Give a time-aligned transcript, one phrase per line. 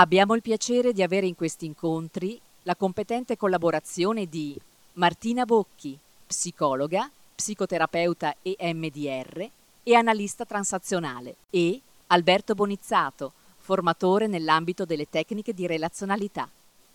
[0.00, 4.58] Abbiamo il piacere di avere in questi incontri la competente collaborazione di
[4.94, 9.46] Martina Bocchi, psicologa, psicoterapeuta e MDR
[9.82, 16.48] e analista transazionale, e Alberto Bonizzato, formatore nell'ambito delle tecniche di relazionalità.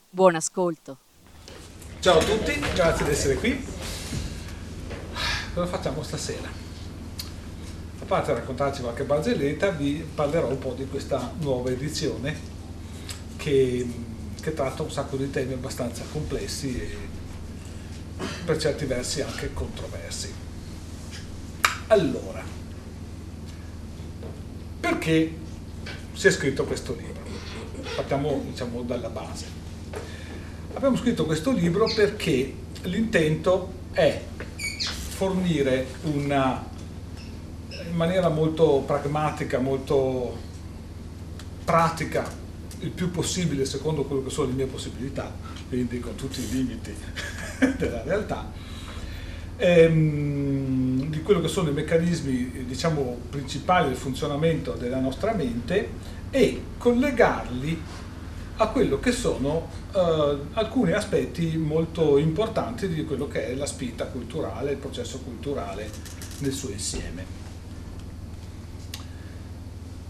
[0.10, 0.98] Buon ascolto.
[2.00, 3.64] Ciao a tutti, grazie di essere qui.
[5.54, 6.50] Cosa facciamo stasera?
[8.00, 12.55] A parte raccontarci qualche barzelletta, vi parlerò un po' di questa nuova edizione
[13.46, 13.88] che,
[14.42, 16.98] che tratta un sacco di temi abbastanza complessi e
[18.44, 20.34] per certi versi anche controversi.
[21.88, 22.44] Allora,
[24.80, 25.38] perché
[26.14, 27.21] si è scritto questo libro?
[27.96, 29.46] Partiamo diciamo, dalla base.
[30.74, 32.52] Abbiamo scritto questo libro perché
[32.82, 34.23] l'intento è
[35.09, 36.68] fornire una,
[37.70, 40.36] in maniera molto pragmatica, molto
[41.64, 42.44] pratica,
[42.80, 45.34] il più possibile secondo quello che sono le mie possibilità,
[45.70, 46.94] quindi con tutti i limiti
[47.78, 48.52] della realtà,
[49.58, 55.90] ehm, di quello che sono i meccanismi diciamo, principali del funzionamento della nostra mente
[56.30, 57.81] e collegarli
[58.58, 64.06] a quello che sono eh, alcuni aspetti molto importanti di quello che è la spinta
[64.06, 65.90] culturale, il processo culturale
[66.40, 67.45] nel suo insieme.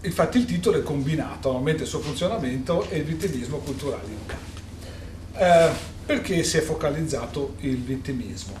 [0.06, 4.04] Infatti il titolo è combinato, normalmente il suo funzionamento e il vittimismo culturale
[5.38, 5.70] eh,
[6.06, 8.54] perché si è focalizzato il vittimismo?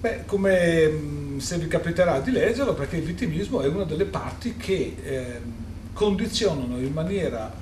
[0.00, 4.56] Beh, come mm, se vi capiterà di leggerlo, perché il vittimismo è una delle parti
[4.56, 5.40] che eh,
[5.92, 7.52] condizionano in maniera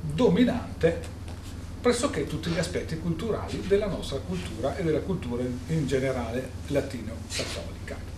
[0.00, 1.16] dominante
[1.80, 8.17] pressoché tutti gli aspetti culturali della nostra cultura e della cultura in generale latino-cattolica.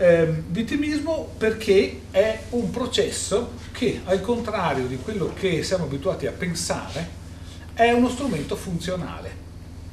[0.00, 6.32] Eh, vittimismo perché è un processo che, al contrario di quello che siamo abituati a
[6.32, 7.06] pensare,
[7.74, 9.30] è uno strumento funzionale,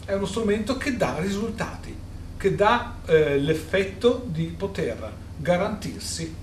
[0.06, 1.94] è uno strumento che dà risultati,
[2.38, 6.34] che dà eh, l'effetto di poter garantirsi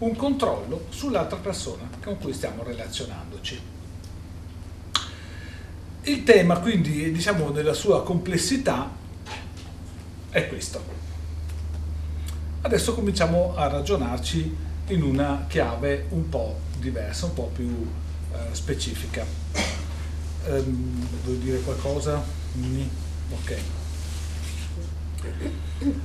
[0.00, 3.58] un controllo sull'altra persona con cui stiamo relazionandoci.
[6.02, 8.90] Il tema quindi, diciamo, nella sua complessità
[10.28, 11.03] è questo.
[12.64, 17.86] Adesso cominciamo a ragionarci in una chiave un po' diversa, un po' più
[18.32, 19.22] eh, specifica.
[20.46, 22.22] Um, vuoi dire qualcosa?
[23.32, 23.56] Ok.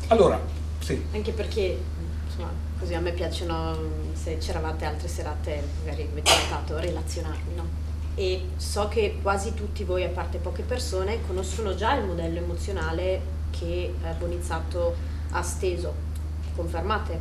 [0.08, 0.38] Allora,
[0.80, 1.02] sì.
[1.14, 1.82] Anche perché
[2.26, 3.78] insomma, così a me piacciono,
[4.12, 7.68] se c'eravate altre serate, magari avete notato, relazionarmi, no?
[8.16, 13.22] E so che quasi tutti voi, a parte poche persone, conoscono già il modello emozionale
[13.50, 14.94] che eh, Bonizzato
[15.32, 16.08] ha steso
[16.56, 17.20] confermate.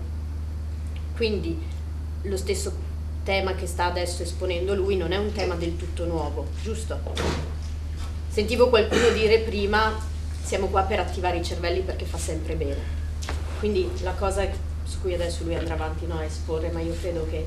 [1.17, 1.61] Quindi
[2.23, 2.73] lo stesso
[3.25, 6.99] tema che sta adesso esponendo lui non è un tema del tutto nuovo, giusto?
[8.29, 9.95] Sentivo qualcuno dire prima
[10.43, 12.97] siamo qua per attivare i cervelli perché fa sempre bene.
[13.59, 14.49] Quindi la cosa
[14.85, 17.47] su cui adesso lui andrà avanti no, a esporre, ma io credo che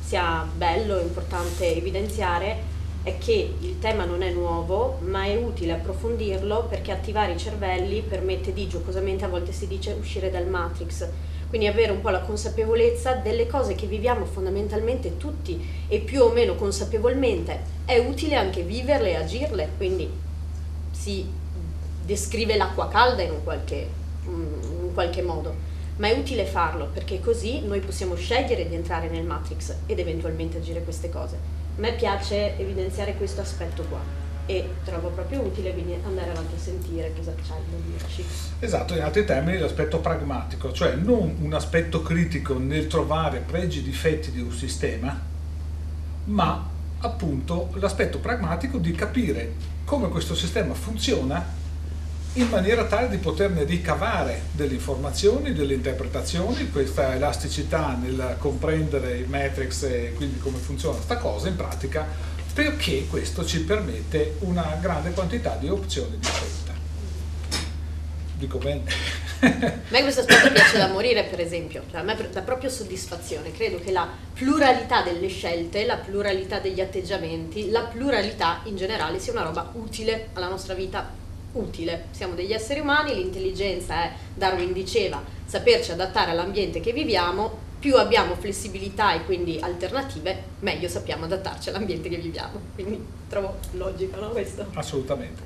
[0.00, 6.64] sia bello, importante evidenziare, è che il tema non è nuovo, ma è utile approfondirlo
[6.64, 11.08] perché attivare i cervelli permette di, giocosamente a volte si dice, uscire dal matrix,
[11.48, 16.30] quindi avere un po' la consapevolezza delle cose che viviamo fondamentalmente tutti e più o
[16.30, 17.60] meno consapevolmente.
[17.84, 20.10] È utile anche viverle e agirle, quindi
[20.90, 21.26] si
[22.04, 23.88] descrive l'acqua calda in un qualche,
[24.26, 25.54] in qualche modo,
[25.96, 30.58] ma è utile farlo perché così noi possiamo scegliere di entrare nel matrix ed eventualmente
[30.58, 31.57] agire queste cose.
[31.78, 34.00] A me piace evidenziare questo aspetto qua
[34.46, 38.24] e trovo proprio utile quindi andare avanti a sentire cosa c'hai da dirci.
[38.58, 43.82] Esatto, in altri termini l'aspetto pragmatico, cioè non un aspetto critico nel trovare pregi e
[43.82, 45.22] difetti di un sistema,
[46.24, 46.68] ma
[46.98, 49.52] appunto l'aspetto pragmatico di capire
[49.84, 51.57] come questo sistema funziona
[52.40, 59.28] in maniera tale di poterne ricavare delle informazioni, delle interpretazioni, questa elasticità nel comprendere il
[59.28, 62.06] matrix e quindi come funziona questa cosa in pratica
[62.54, 66.72] perché questo ci permette una grande quantità di opzioni di scelta.
[68.34, 68.82] Dico bene.
[69.40, 73.52] a me questo aspetto piace da morire, per esempio, cioè, a me dà proprio soddisfazione.
[73.52, 79.32] Credo che la pluralità delle scelte, la pluralità degli atteggiamenti, la pluralità in generale sia
[79.32, 81.17] una roba utile alla nostra vita.
[81.52, 82.06] Utile.
[82.10, 88.34] Siamo degli esseri umani, l'intelligenza è, Darwin diceva, saperci adattare all'ambiente che viviamo, più abbiamo
[88.34, 92.60] flessibilità e quindi alternative, meglio sappiamo adattarci all'ambiente che viviamo.
[92.74, 94.66] Quindi trovo logico no, questo.
[94.74, 95.42] Assolutamente.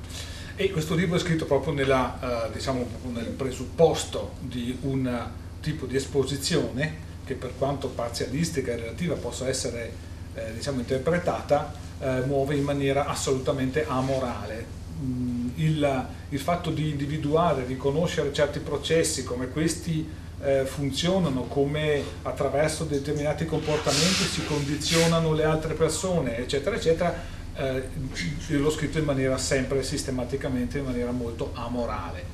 [0.56, 2.18] E questo libro è scritto proprio nella,
[2.48, 5.28] uh, diciamo, nel presupposto di un
[5.60, 9.92] tipo di esposizione che per quanto parzialistica e relativa possa essere
[10.34, 14.80] eh, diciamo, interpretata eh, muove in maniera assolutamente amorale.
[15.02, 20.08] Mm, il, il, fatto di individuare, riconoscere certi processi come questi
[20.42, 27.14] eh, funzionano, come attraverso determinati comportamenti si condizionano le altre persone, eccetera, eccetera,
[27.56, 27.88] eh,
[28.48, 32.24] l'ho scritto in maniera sempre sistematicamente, in maniera molto amorale,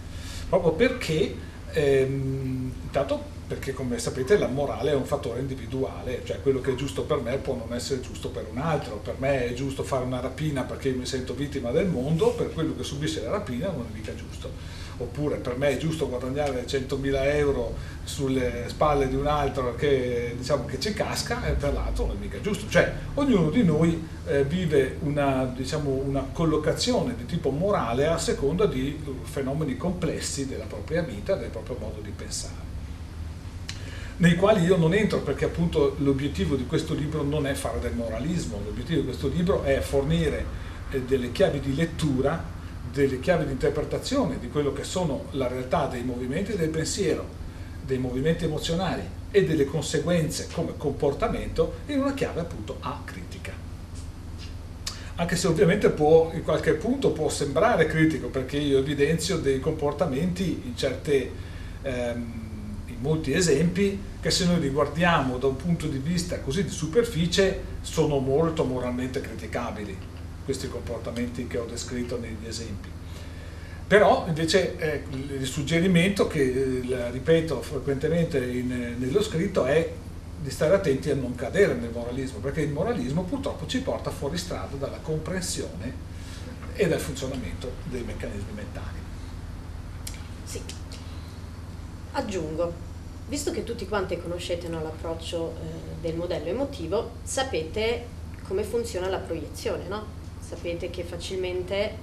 [0.48, 1.34] proprio perché
[1.72, 6.74] ehm, intanto perché come sapete la morale è un fattore individuale, cioè quello che è
[6.74, 10.04] giusto per me può non essere giusto per un altro, per me è giusto fare
[10.04, 13.86] una rapina perché mi sento vittima del mondo, per quello che subisce la rapina non
[13.90, 14.50] è mica giusto,
[14.98, 17.74] oppure per me è giusto guadagnare 100.000 euro
[18.04, 22.20] sulle spalle di un altro che, diciamo, che ci casca e per l'altro non è
[22.20, 28.08] mica giusto, cioè ognuno di noi eh, vive una, diciamo, una collocazione di tipo morale
[28.08, 32.67] a seconda di fenomeni complessi della propria vita, del proprio modo di pensare
[34.18, 37.94] nei quali io non entro perché appunto l'obiettivo di questo libro non è fare del
[37.94, 40.44] moralismo, l'obiettivo di questo libro è fornire
[40.90, 42.42] eh, delle chiavi di lettura,
[42.92, 47.26] delle chiavi di interpretazione di quello che sono la realtà dei movimenti del pensiero,
[47.84, 53.52] dei movimenti emozionali e delle conseguenze come comportamento in una chiave appunto acritica.
[55.14, 60.62] Anche se ovviamente può, in qualche punto può sembrare critico perché io evidenzio dei comportamenti
[60.64, 61.30] in certe...
[61.82, 62.46] Ehm,
[63.00, 67.76] molti esempi che se noi li guardiamo da un punto di vista così di superficie
[67.80, 69.96] sono molto moralmente criticabili,
[70.44, 72.88] questi comportamenti che ho descritto negli esempi.
[73.86, 75.02] Però invece eh,
[75.38, 79.90] il suggerimento che eh, ripeto frequentemente in, nello scritto è
[80.40, 84.36] di stare attenti a non cadere nel moralismo, perché il moralismo purtroppo ci porta fuori
[84.36, 86.06] strada dalla comprensione
[86.74, 88.98] e dal funzionamento dei meccanismi mentali.
[90.44, 90.60] Sì.
[92.12, 92.72] Aggiungo,
[93.28, 98.16] visto che tutti quanti conoscete no, l'approccio eh, del modello emotivo, sapete
[98.46, 100.16] come funziona la proiezione, no?
[100.40, 101.96] Sapete che facilmente,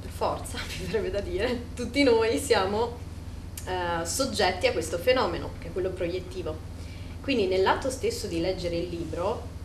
[0.00, 2.96] per forza, mi verrebbe da dire, tutti noi siamo
[3.64, 6.68] eh, soggetti a questo fenomeno, che è quello proiettivo.
[7.22, 9.58] Quindi nell'atto stesso di leggere il libro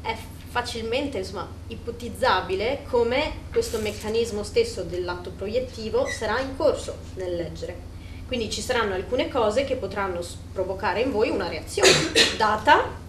[0.00, 0.16] è
[0.48, 7.94] facilmente insomma, ipotizzabile come questo meccanismo stesso dell'atto proiettivo sarà in corso nel leggere
[8.26, 10.20] quindi ci saranno alcune cose che potranno
[10.52, 11.90] provocare in voi una reazione
[12.36, 13.04] data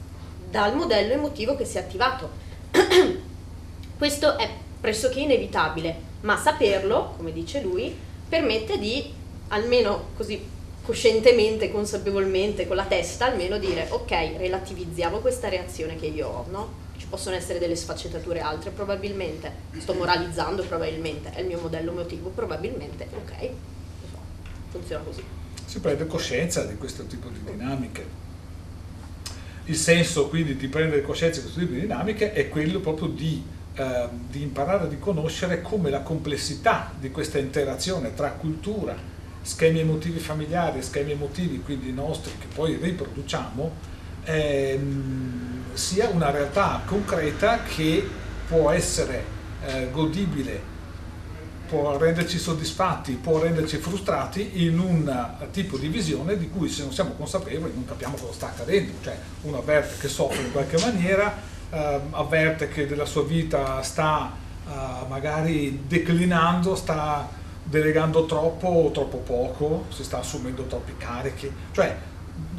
[0.50, 2.30] dal modello emotivo che si è attivato.
[3.98, 4.50] Questo è
[4.80, 7.96] pressoché inevitabile, ma saperlo, come dice lui,
[8.30, 9.12] permette di
[9.50, 16.28] almeno così coscientemente, consapevolmente, con la testa, almeno dire ok, relativizziamo questa reazione che io
[16.28, 16.86] ho, no?
[16.98, 19.52] Ci possono essere delle sfaccettature altre, probabilmente.
[19.78, 21.31] Sto moralizzando, probabilmente.
[21.31, 23.08] È il mio modello emotivo, probabilmente.
[23.14, 23.50] Ok,
[24.77, 25.24] funziona così.
[25.65, 28.25] Si prende coscienza di questo tipo di dinamiche.
[29.65, 33.44] Il senso quindi di prendere coscienza di questo tipo di dinamiche è quello proprio di,
[33.75, 38.95] eh, di imparare a riconoscere come la complessità di questa interazione tra cultura,
[39.41, 43.71] schemi emotivi familiari, schemi emotivi quindi nostri che poi riproduciamo,
[44.23, 48.07] ehm, sia una realtà concreta che
[48.47, 49.35] può essere
[49.65, 50.75] eh, godibile
[51.68, 56.94] può renderci soddisfatti, può renderci frustrati in un tipo di visione di cui se non
[56.94, 61.36] siamo consapevoli non capiamo cosa sta accadendo, cioè uno avverte che soffre in qualche maniera,
[61.69, 64.31] eh, avverte che della sua vita sta
[64.68, 67.30] eh, magari declinando, sta
[67.64, 71.95] delegando troppo o troppo poco, si sta assumendo troppi carichi, cioè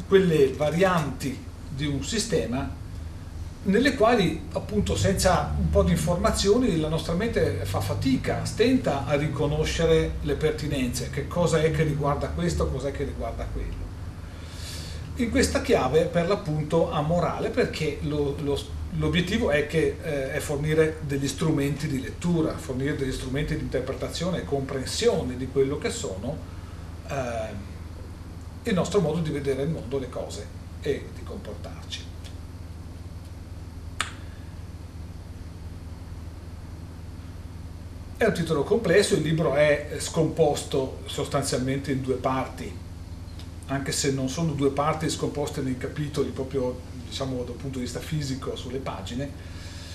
[0.07, 2.77] quelle varianti di un sistema
[3.61, 9.15] nelle quali appunto senza un po' di informazioni la nostra mente fa fatica, stenta a
[9.15, 13.87] riconoscere le pertinenze, che cosa è che riguarda questo, cosa è che riguarda quello.
[15.15, 18.57] In questa chiave per l'appunto amorale perché lo, lo,
[18.91, 24.39] l'obiettivo è, che, eh, è fornire degli strumenti di lettura, fornire degli strumenti di interpretazione
[24.39, 26.37] e comprensione di quello che sono
[27.09, 27.67] eh,
[28.63, 30.47] il nostro modo di vedere il mondo, le cose
[30.79, 32.08] e di comportarci.
[38.19, 42.69] È un titolo complesso, il libro è scomposto sostanzialmente in due parti,
[43.67, 48.01] anche se non sono due parti scomposte nei capitoli proprio diciamo dal punto di vista
[48.01, 49.31] fisico sulle pagine,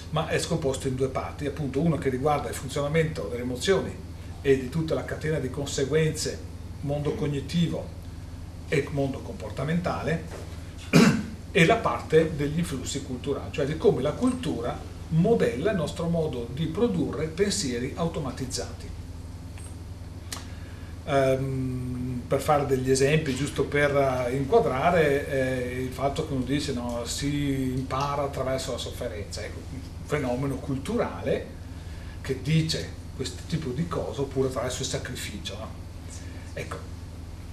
[0.08, 3.94] ma è scomposto in due parti, appunto uno che riguarda il funzionamento delle emozioni
[4.40, 6.38] e di tutta la catena di conseguenze,
[6.80, 7.86] mondo cognitivo
[8.70, 10.24] e mondo comportamentale,
[11.52, 16.48] e la parte degli influssi culturali, cioè di come la cultura modella il nostro modo
[16.52, 18.92] di produrre pensieri automatizzati.
[21.06, 27.04] Um, per fare degli esempi, giusto per inquadrare eh, il fatto che uno dice no,
[27.04, 31.46] si impara attraverso la sofferenza, ecco, un fenomeno culturale
[32.22, 35.56] che dice questo tipo di cose oppure attraverso il sacrificio.
[35.58, 35.68] No?
[36.54, 36.76] Ecco,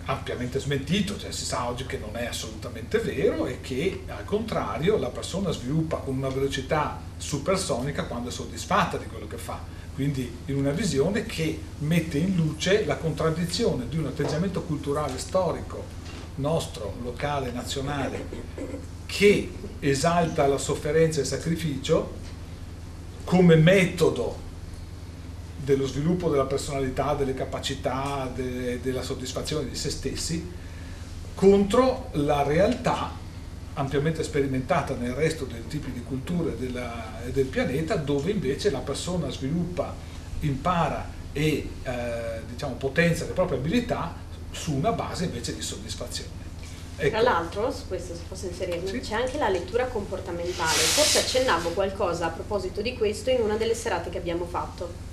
[0.05, 4.97] ampiamente smentito, cioè si sa oggi che non è assolutamente vero e che al contrario
[4.97, 9.59] la persona sviluppa con una velocità supersonica quando è soddisfatta di quello che fa,
[9.93, 15.99] quindi in una visione che mette in luce la contraddizione di un atteggiamento culturale storico
[16.35, 18.25] nostro, locale, nazionale,
[19.05, 22.19] che esalta la sofferenza e il sacrificio
[23.23, 24.49] come metodo
[25.63, 30.51] dello sviluppo della personalità, delle capacità, de, della soddisfazione di se stessi,
[31.35, 33.19] contro la realtà
[33.73, 39.29] ampiamente sperimentata nel resto dei tipi di culture della, del pianeta, dove invece la persona
[39.29, 39.93] sviluppa,
[40.41, 44.13] impara e eh, diciamo, potenzia le proprie abilità
[44.51, 46.39] su una base invece di soddisfazione.
[46.97, 47.09] Ecco.
[47.09, 48.99] Tra l'altro, su questo se posso inserirmi, sì.
[48.99, 50.71] c'è anche la lettura comportamentale.
[50.71, 55.09] Forse accennavo qualcosa a proposito di questo in una delle serate che abbiamo fatto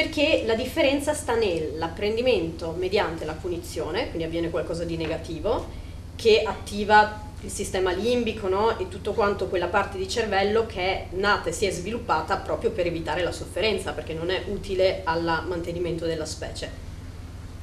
[0.00, 5.68] perché la differenza sta nell'apprendimento mediante la punizione, quindi avviene qualcosa di negativo,
[6.16, 8.78] che attiva il sistema limbico no?
[8.78, 12.70] e tutto quanto quella parte di cervello che è nata e si è sviluppata proprio
[12.70, 16.88] per evitare la sofferenza, perché non è utile al mantenimento della specie.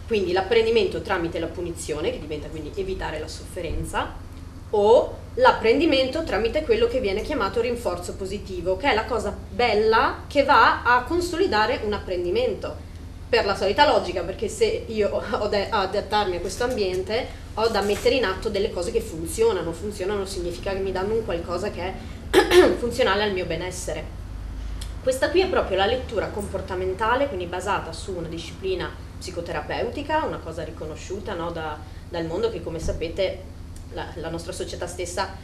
[0.06, 4.13] Quindi l'apprendimento tramite la punizione, che diventa quindi evitare la sofferenza,
[4.71, 10.43] o l'apprendimento tramite quello che viene chiamato rinforzo positivo, che è la cosa bella che
[10.43, 12.86] va a consolidare un apprendimento.
[13.29, 17.81] Per la solita logica, perché se io ho da adattarmi a questo ambiente, ho da
[17.81, 19.74] mettere in atto delle cose che funzionano.
[19.74, 21.93] Funzionano significa che mi danno un qualcosa che è
[22.79, 24.15] funzionale al mio benessere.
[25.03, 30.63] Questa qui è proprio la lettura comportamentale, quindi basata su una disciplina psicoterapeutica, una cosa
[30.63, 31.77] riconosciuta no, da,
[32.09, 33.55] dal mondo che come sapete
[33.98, 35.36] la, la nostra società stessa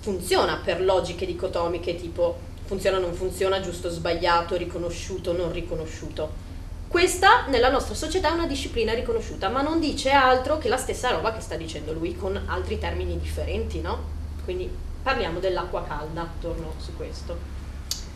[0.00, 6.44] funziona per logiche dicotomiche tipo funziona non funziona, giusto sbagliato, riconosciuto non riconosciuto.
[6.88, 11.10] Questa nella nostra società è una disciplina riconosciuta, ma non dice altro che la stessa
[11.10, 14.14] roba che sta dicendo lui con altri termini differenti, no?
[14.44, 14.68] Quindi
[15.02, 17.36] parliamo dell'acqua calda, torno su questo.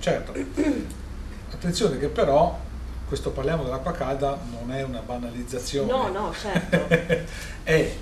[0.01, 0.33] Certo.
[1.53, 2.59] Attenzione che però
[3.07, 5.91] questo parliamo dell'acqua calda non è una banalizzazione.
[5.91, 6.87] No, no, certo.
[7.63, 7.93] è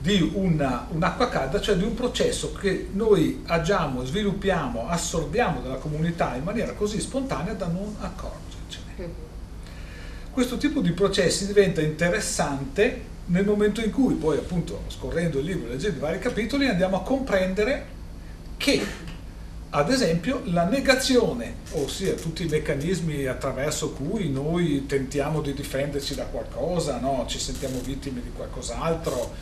[0.00, 6.34] di una, un'acqua calda, cioè di un processo che noi agiamo, sviluppiamo, assorbiamo dalla comunità
[6.36, 8.94] in maniera così spontanea da non accorgercene.
[8.98, 9.10] Mm-hmm.
[10.30, 15.68] Questo tipo di processi diventa interessante nel momento in cui poi appunto scorrendo il libro,
[15.68, 17.98] leggendo i vari capitoli, andiamo a comprendere
[18.56, 19.08] che
[19.72, 26.24] ad esempio la negazione, ossia tutti i meccanismi attraverso cui noi tentiamo di difenderci da
[26.24, 27.24] qualcosa, no?
[27.28, 29.32] ci sentiamo vittime di qualcos'altro,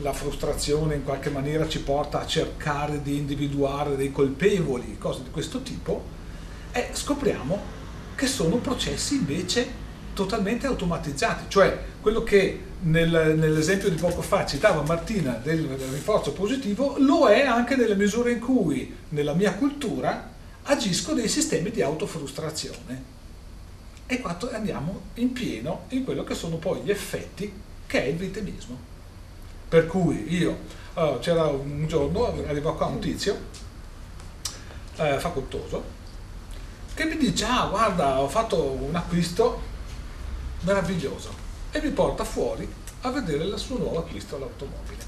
[0.00, 5.30] la frustrazione in qualche maniera ci porta a cercare di individuare dei colpevoli, cose di
[5.30, 6.04] questo tipo,
[6.72, 7.74] e scopriamo
[8.14, 14.82] che sono processi invece totalmente automatizzati, cioè quello che nel, nell'esempio di poco fa citava
[14.82, 20.32] Martina del, del rinforzo positivo, lo è anche nelle misure in cui nella mia cultura
[20.64, 23.14] agisco dei sistemi di autofrustrazione.
[24.06, 27.52] E qua andiamo in pieno in quello che sono poi gli effetti
[27.86, 28.94] che è il vittimismo.
[29.68, 30.58] Per cui io,
[30.94, 33.36] allora, c'era un giorno, arriva qua un tizio,
[34.96, 35.82] eh, facoltoso,
[36.94, 39.60] che mi dice, ah guarda, ho fatto un acquisto
[40.60, 41.30] meraviglioso
[41.70, 42.66] e mi porta fuori
[43.02, 45.04] a vedere il suo nuovo acquisto all'automobile.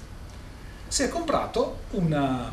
[0.88, 2.52] Si è comprato una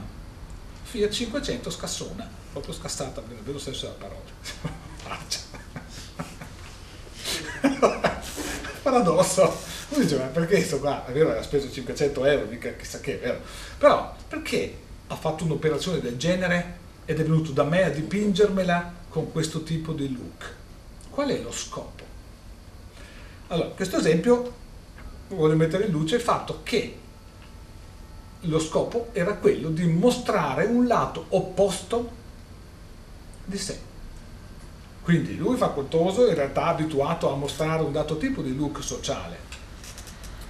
[0.83, 4.83] Fiat 500 scassona, proprio scassata nel vero senso della parola.
[8.81, 11.05] Paradosso uno dice, ma perché sto qua?
[11.05, 13.39] È vero, ha speso 500 euro, mica chissà che, è vero.
[13.77, 14.77] Però, perché
[15.07, 19.93] ha fatto un'operazione del genere ed è venuto da me a dipingermela con questo tipo
[19.93, 20.53] di look?
[21.09, 22.03] Qual è lo scopo?
[23.47, 24.53] Allora, questo esempio
[25.29, 26.97] voglio mettere in luce il fatto che
[28.41, 32.11] lo scopo era quello di mostrare un lato opposto
[33.45, 33.79] di sé.
[35.01, 39.37] Quindi lui facoltoso in realtà abituato a mostrare un dato tipo di look sociale,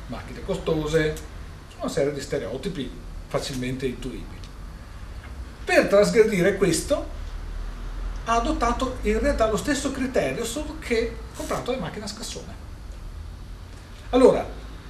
[0.08, 1.14] macchine costose,
[1.80, 2.92] una serie di stereotipi
[3.28, 4.40] facilmente intuibili.
[5.64, 7.14] Per trasgredire questo
[8.26, 12.64] ha adottato in realtà lo stesso criterio solo che comprato le macchine a scassone.
[14.12, 14.46] Allora,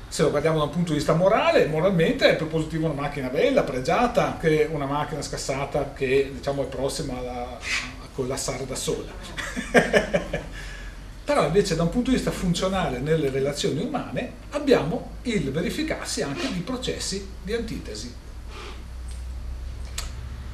[0.08, 3.28] se lo guardiamo da un punto di vista morale, moralmente è più positivo una macchina
[3.30, 7.58] bella, pregiata, che una macchina scassata che diciamo è prossima a
[8.14, 9.12] collassare da sola.
[11.26, 16.54] Però invece da un punto di vista funzionale nelle relazioni umane abbiamo il verificarsi anche
[16.54, 18.14] di processi di antitesi.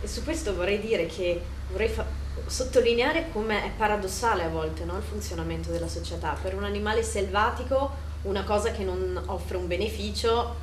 [0.01, 2.07] E su questo vorrei dire che vorrei fa-
[2.45, 4.95] sottolineare come è paradossale a volte no?
[4.95, 6.37] il funzionamento della società.
[6.41, 10.55] Per un animale selvatico una cosa che non offre un beneficio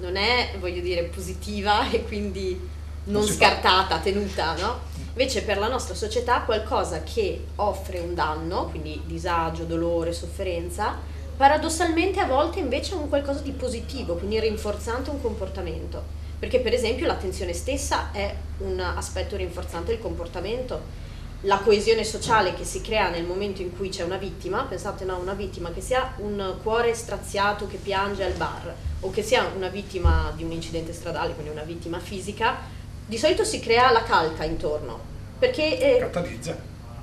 [0.00, 2.58] non è, voglio dire, positiva e quindi
[3.04, 4.00] non, non scartata, fa.
[4.00, 4.80] tenuta, no?
[5.12, 10.96] Invece per la nostra società qualcosa che offre un danno, quindi disagio, dolore, sofferenza,
[11.36, 16.18] paradossalmente a volte invece è un qualcosa di positivo, quindi rinforzante un comportamento.
[16.38, 21.08] Perché per esempio l'attenzione stessa è un aspetto rinforzante del comportamento.
[21.44, 25.18] La coesione sociale che si crea nel momento in cui c'è una vittima, pensate no,
[25.18, 29.68] una vittima che sia un cuore straziato che piange al bar o che sia una
[29.68, 32.78] vittima di un incidente stradale, quindi una vittima fisica,
[33.10, 35.00] di solito si crea la calca intorno.
[35.36, 35.96] Perché...
[35.96, 36.56] Eh, Catalizza.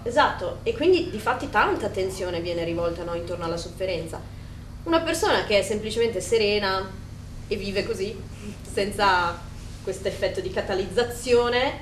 [0.03, 4.21] Esatto, e quindi di fatti tanta attenzione viene rivolta no, intorno alla sofferenza.
[4.83, 6.89] Una persona che è semplicemente serena
[7.45, 8.17] e vive così,
[8.71, 9.37] senza
[9.83, 11.81] questo effetto di catalizzazione,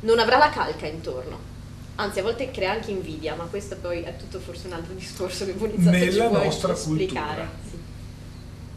[0.00, 1.38] non avrà la calca intorno.
[1.96, 5.44] Anzi, a volte crea anche invidia, ma questo poi è tutto forse un altro discorso
[5.44, 7.50] che Bonizzato Nella nostra cultura.
[7.62, 7.78] Sì.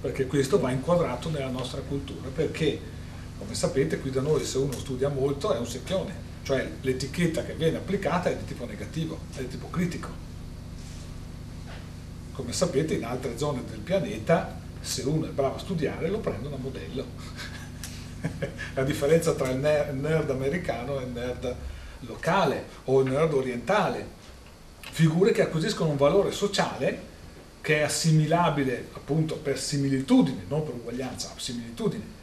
[0.01, 2.97] Perché questo va inquadrato nella nostra cultura, perché
[3.39, 7.53] come sapete qui da noi se uno studia molto è un secchione, cioè l'etichetta che
[7.53, 10.09] viene applicata è di tipo negativo, è di tipo critico.
[12.33, 16.55] Come sapete in altre zone del pianeta se uno è bravo a studiare lo prendono
[16.55, 17.05] a modello.
[18.75, 21.55] La differenza tra il nerd americano e il nerd
[22.01, 24.17] locale o il nerd orientale.
[24.81, 27.07] Figure che acquisiscono un valore sociale
[27.61, 32.17] che è assimilabile appunto per similitudine, non per uguaglianza, similitudine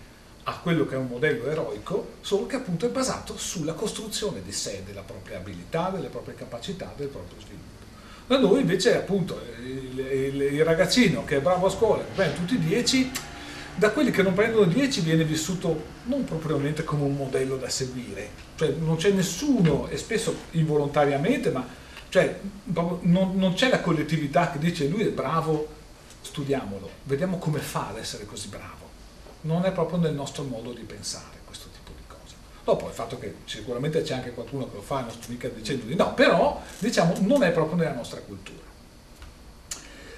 [0.48, 4.52] a quello che è un modello eroico, solo che appunto è basato sulla costruzione di
[4.52, 7.64] sé, della propria abilità, delle proprie capacità, del proprio sviluppo.
[8.28, 12.36] Da noi invece appunto il, il, il ragazzino che è bravo a scuola, che prende
[12.36, 13.10] tutti i 10,
[13.74, 18.30] da quelli che non prendono 10 viene vissuto non propriamente come un modello da seguire,
[18.54, 21.66] cioè non c'è nessuno, e spesso involontariamente, ma
[22.08, 25.74] cioè, non, non c'è la collettività che dice lui è bravo,
[26.20, 28.85] studiamolo, vediamo come fa ad essere così bravo
[29.46, 32.34] non è proprio nel nostro modo di pensare questo tipo di cose.
[32.64, 35.86] Dopo il fatto che sicuramente c'è anche qualcuno che lo fa, non sto mica dicendo
[35.86, 38.64] di no, però diciamo non è proprio nella nostra cultura.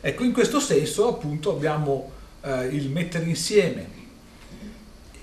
[0.00, 2.10] Ecco, in questo senso appunto abbiamo
[2.40, 3.96] eh, il mettere insieme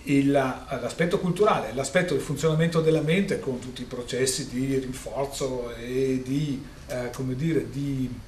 [0.03, 6.21] il, l'aspetto culturale, l'aspetto del funzionamento della mente con tutti i processi di rinforzo e
[6.23, 8.23] di, eh, come dire, di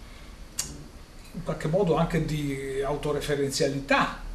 [1.33, 4.25] in qualche modo anche di autoreferenzialità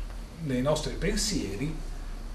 [0.44, 1.74] nei nostri pensieri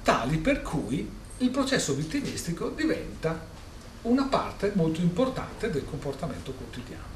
[0.04, 3.56] tali per cui il processo vittimistico diventa
[4.04, 7.16] una parte molto importante del comportamento quotidiano.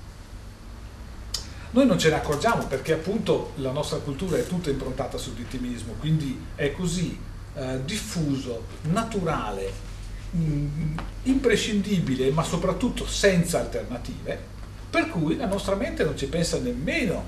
[1.72, 5.94] Noi non ce ne accorgiamo perché appunto la nostra cultura è tutta improntata sul vittimismo,
[6.00, 7.18] quindi è così
[7.54, 9.72] eh, diffuso, naturale,
[10.32, 14.38] mh, mm, imprescindibile, ma soprattutto senza alternative,
[14.90, 17.24] per cui la nostra mente non ci pensa nemmeno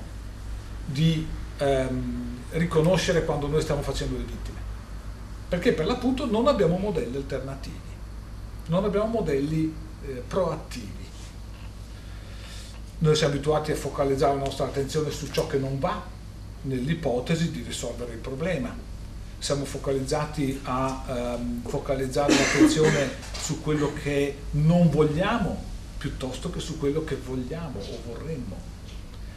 [0.84, 4.58] di ehm, riconoscere quando noi stiamo facendo le vittime,
[5.48, 7.78] perché per l'appunto non abbiamo modelli alternativi,
[8.66, 9.74] non abbiamo modelli
[10.06, 11.02] eh, proattivi.
[12.98, 16.02] Noi siamo abituati a focalizzare la nostra attenzione su ciò che non va,
[16.62, 18.74] nell'ipotesi di risolvere il problema.
[19.38, 27.04] Siamo focalizzati a ehm, focalizzare l'attenzione su quello che non vogliamo piuttosto che su quello
[27.04, 28.56] che vogliamo o vorremmo.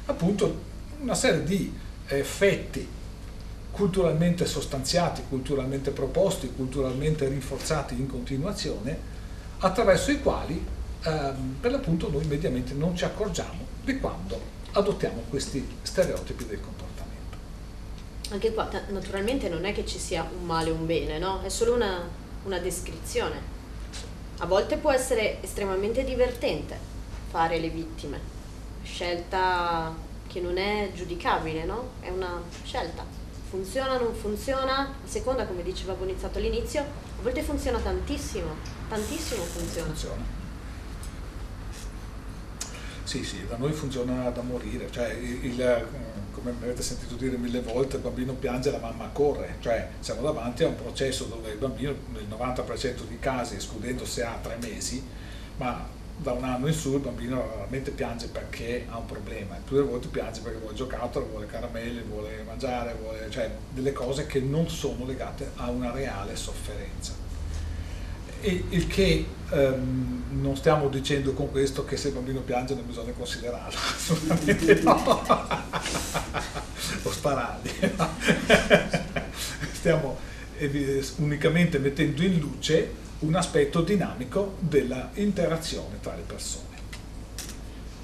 [0.06, 0.62] Appunto
[1.01, 1.73] una serie di
[2.06, 2.88] effetti
[3.71, 9.15] culturalmente sostanziati, culturalmente proposti, culturalmente rinforzati in continuazione,
[9.60, 10.65] attraverso i quali
[11.03, 14.39] ehm, per l'appunto noi mediamente non ci accorgiamo di quando
[14.71, 17.38] adottiamo questi stereotipi del comportamento.
[18.30, 21.41] Anche qua naturalmente non è che ci sia un male o un bene, no?
[21.41, 22.01] è solo una,
[22.45, 23.56] una descrizione.
[24.39, 26.77] A volte può essere estremamente divertente
[27.30, 28.19] fare le vittime,
[28.84, 29.93] scelta
[30.27, 31.91] che non è giudicabile, no?
[31.99, 33.16] È una scelta
[33.49, 38.55] funziona, non funziona, a seconda come diceva Bonizzato all'inizio, a volte funziona tantissimo,
[38.89, 39.88] tantissimo funziona.
[39.88, 40.36] funziona.
[43.03, 45.88] Sì, sì, da noi funziona da morire, cioè il, il,
[46.33, 50.63] come avete sentito dire mille volte, il bambino piange, la mamma corre, cioè siamo davanti
[50.65, 55.01] a un processo dove il bambino nel 90% dei casi, escludendo se ha tre mesi,
[55.55, 59.62] ma da un anno in su il bambino veramente piange perché ha un problema, il
[59.62, 64.25] più delle volte piange perché vuole giocattolo, vuole caramelle, vuole mangiare, vuole, cioè delle cose
[64.25, 67.13] che non sono legate a una reale sofferenza.
[68.41, 73.12] il che ehm, non stiamo dicendo con questo che se il bambino piange non bisogna
[73.12, 75.23] considerarlo, assolutamente no,
[77.03, 77.69] o sparargli.
[79.73, 80.17] Stiamo
[81.17, 86.65] unicamente mettendo in luce un aspetto dinamico della interazione tra le persone.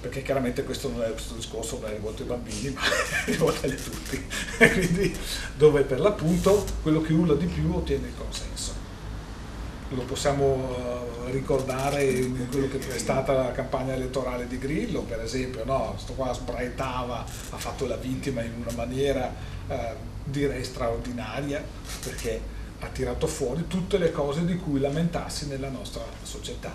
[0.01, 2.81] Perché chiaramente questo non è questo discorso non è rivolto ai bambini, ma
[3.25, 4.25] è rivolto a tutti.
[4.57, 5.15] Quindi
[5.55, 8.83] dove per l'appunto quello che urla di più ottiene il consenso
[9.95, 10.75] lo possiamo
[11.27, 15.95] eh, ricordare in quello che è stata la campagna elettorale di Grillo, per esempio, no?
[15.97, 19.33] sto qua sbraitava, ha fatto la vittima in una maniera
[19.67, 21.63] eh, direi straordinaria,
[22.03, 22.41] perché
[22.83, 26.71] ha tirato fuori tutte le cose di cui lamentarsi nella nostra società.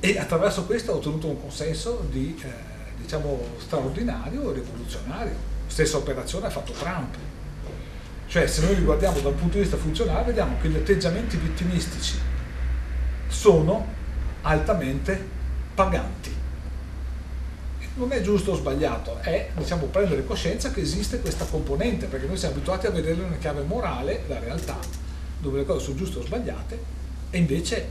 [0.00, 5.54] E attraverso questo ha ottenuto un consenso di, eh, diciamo, straordinario, rivoluzionario.
[5.66, 7.14] Stessa operazione ha fatto Trump,
[8.28, 12.18] cioè se noi li guardiamo dal punto di vista funzionale vediamo che gli atteggiamenti vittimistici
[13.28, 13.86] sono
[14.42, 15.28] altamente
[15.74, 16.34] paganti.
[17.96, 22.36] Non è giusto o sbagliato, è diciamo, prendere coscienza che esiste questa componente, perché noi
[22.36, 24.76] siamo abituati a vederla in una chiave morale, la realtà,
[25.38, 26.78] dove le cose sono giuste o sbagliate,
[27.30, 27.88] e invece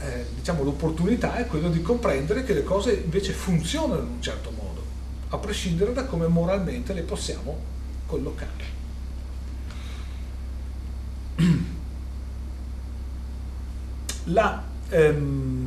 [0.00, 4.50] eh, diciamo, l'opportunità è quella di comprendere che le cose invece funzionano in un certo
[4.50, 4.82] modo,
[5.30, 7.56] a prescindere da come moralmente le possiamo
[8.04, 8.76] collocare.
[14.24, 15.57] La, ehm,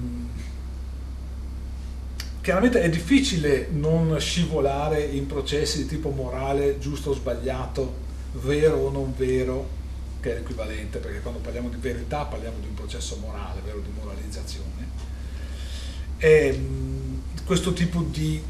[2.41, 7.93] chiaramente è difficile non scivolare in processi di tipo morale, giusto o sbagliato,
[8.33, 9.79] vero o non vero,
[10.19, 13.89] che è l'equivalente, perché quando parliamo di verità parliamo di un processo morale, vero, di
[13.95, 14.89] moralizzazione.
[16.17, 18.41] E, ehm, questo tipo di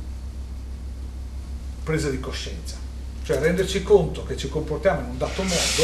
[1.83, 2.77] presa di coscienza,
[3.23, 5.83] cioè renderci conto che ci comportiamo in un dato modo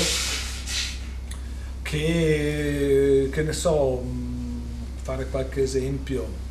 [1.82, 4.04] che, che ne so,
[5.02, 6.46] fare qualche esempio.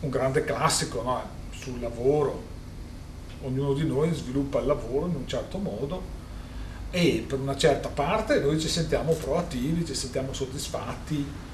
[0.00, 1.22] Un grande classico no?
[1.50, 2.42] sul lavoro,
[3.42, 6.16] ognuno di noi sviluppa il lavoro in un certo modo
[6.90, 11.46] e per una certa parte noi ci sentiamo proattivi, ci sentiamo soddisfatti,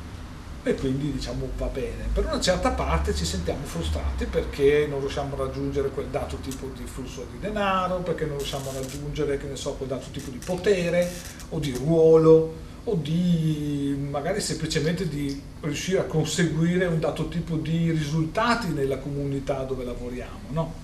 [0.67, 2.09] e quindi diciamo va bene.
[2.13, 6.71] Per una certa parte ci sentiamo frustrati perché non riusciamo a raggiungere quel dato tipo
[6.75, 10.31] di flusso di denaro, perché non riusciamo a raggiungere che ne so, quel dato tipo
[10.31, 11.11] di potere
[11.51, 17.91] o di ruolo o di magari semplicemente di riuscire a conseguire un dato tipo di
[17.91, 20.49] risultati nella comunità dove lavoriamo.
[20.51, 20.75] No?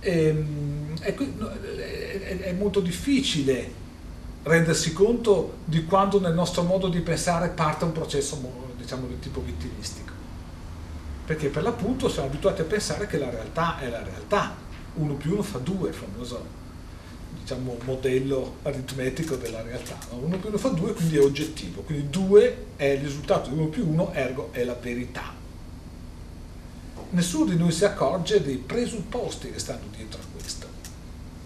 [0.00, 3.78] Ehm, e, è, è molto difficile
[4.42, 8.40] rendersi conto di quando nel nostro modo di pensare parte un processo
[8.76, 10.12] diciamo del tipo vittimistico
[11.26, 14.56] perché per l'appunto siamo abituati a pensare che la realtà è la realtà
[14.94, 16.58] 1 più 1 fa 2 il famoso
[17.40, 20.36] diciamo, modello aritmetico della realtà 1 no?
[20.36, 21.82] più 1 fa 2 quindi è oggettivo.
[21.82, 25.38] Quindi 2 è il risultato di 1 più 1 ergo è la verità.
[27.10, 30.66] Nessuno di noi si accorge dei presupposti che stanno dietro a questo.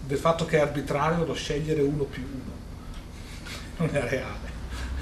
[0.05, 2.53] Del fatto che è arbitrario lo scegliere 1 più 1
[3.85, 4.51] non è reale,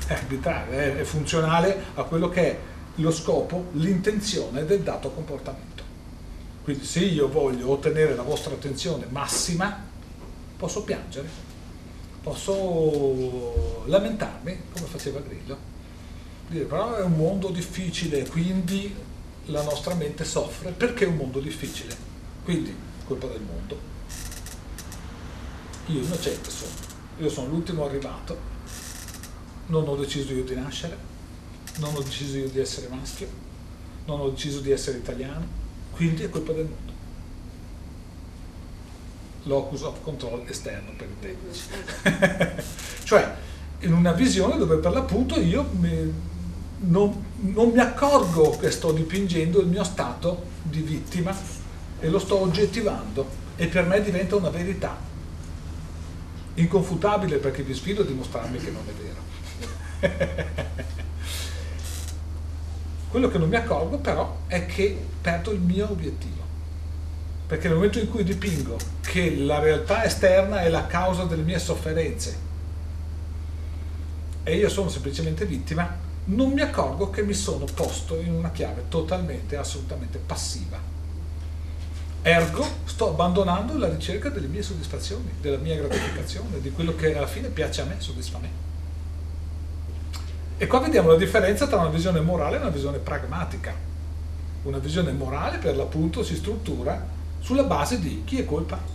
[0.08, 2.60] è arbitrario, è funzionale a quello che è
[2.96, 5.84] lo scopo, l'intenzione del dato comportamento.
[6.64, 9.92] Quindi se io voglio ottenere la vostra attenzione massima,
[10.64, 11.28] posso piangere,
[12.22, 15.58] posso lamentarmi, come faceva Grillo,
[16.48, 18.96] dire però è un mondo difficile, quindi
[19.48, 20.72] la nostra mente soffre.
[20.72, 21.94] Perché è un mondo difficile,
[22.46, 22.74] quindi
[23.06, 23.78] colpa del mondo.
[25.88, 26.72] Io innocente sono,
[27.18, 28.38] io sono l'ultimo arrivato,
[29.66, 30.98] non ho deciso io di nascere,
[31.80, 33.28] non ho deciso io di essere maschio,
[34.06, 35.46] non ho deciso di essere italiano,
[35.92, 36.93] quindi è colpa del mondo.
[39.44, 42.64] Locus of control esterno per i tecnici.
[43.04, 43.36] cioè,
[43.80, 46.14] in una visione dove per l'appunto io mi,
[46.80, 51.36] non, non mi accorgo che sto dipingendo il mio stato di vittima
[52.00, 54.98] e lo sto oggettivando e per me diventa una verità
[56.56, 60.52] inconfutabile perché vi sfido a dimostrarmi che non è vero.
[63.10, 66.43] Quello che non mi accorgo però è che perdo il mio obiettivo.
[67.48, 71.60] Perché nel momento in cui dipingo che la realtà esterna è la causa delle mie
[71.60, 72.52] sofferenze
[74.44, 78.86] e io sono semplicemente vittima, non mi accorgo che mi sono posto in una chiave
[78.90, 80.78] totalmente, assolutamente passiva.
[82.22, 87.28] Ergo sto abbandonando la ricerca delle mie soddisfazioni, della mia gratificazione, di quello che alla
[87.28, 88.50] fine piace a me, soddisfa me.
[90.58, 93.74] E qua vediamo la differenza tra una visione morale e una visione pragmatica.
[94.64, 97.06] Una visione morale per l'appunto si struttura
[97.44, 98.94] sulla base di chi è colpa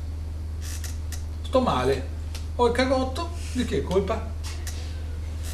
[1.49, 2.07] sto male,
[2.57, 4.33] ho il cagotto, di chi è colpa?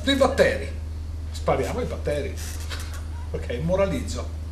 [0.03, 0.69] Dei batteri.
[1.31, 2.35] Spariamo ai batteri.
[3.31, 4.43] Ok, moralizzo.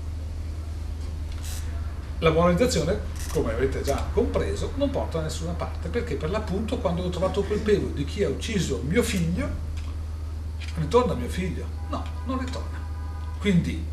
[2.21, 3.01] La moralizzazione,
[3.33, 7.43] come avete già compreso, non porta da nessuna parte, perché per l'appunto quando ho trovato
[7.43, 9.49] colpevole di chi ha ucciso mio figlio,
[10.79, 11.67] ritorna mio figlio.
[11.89, 12.79] No, non ritorna.
[13.41, 13.85] Quindi,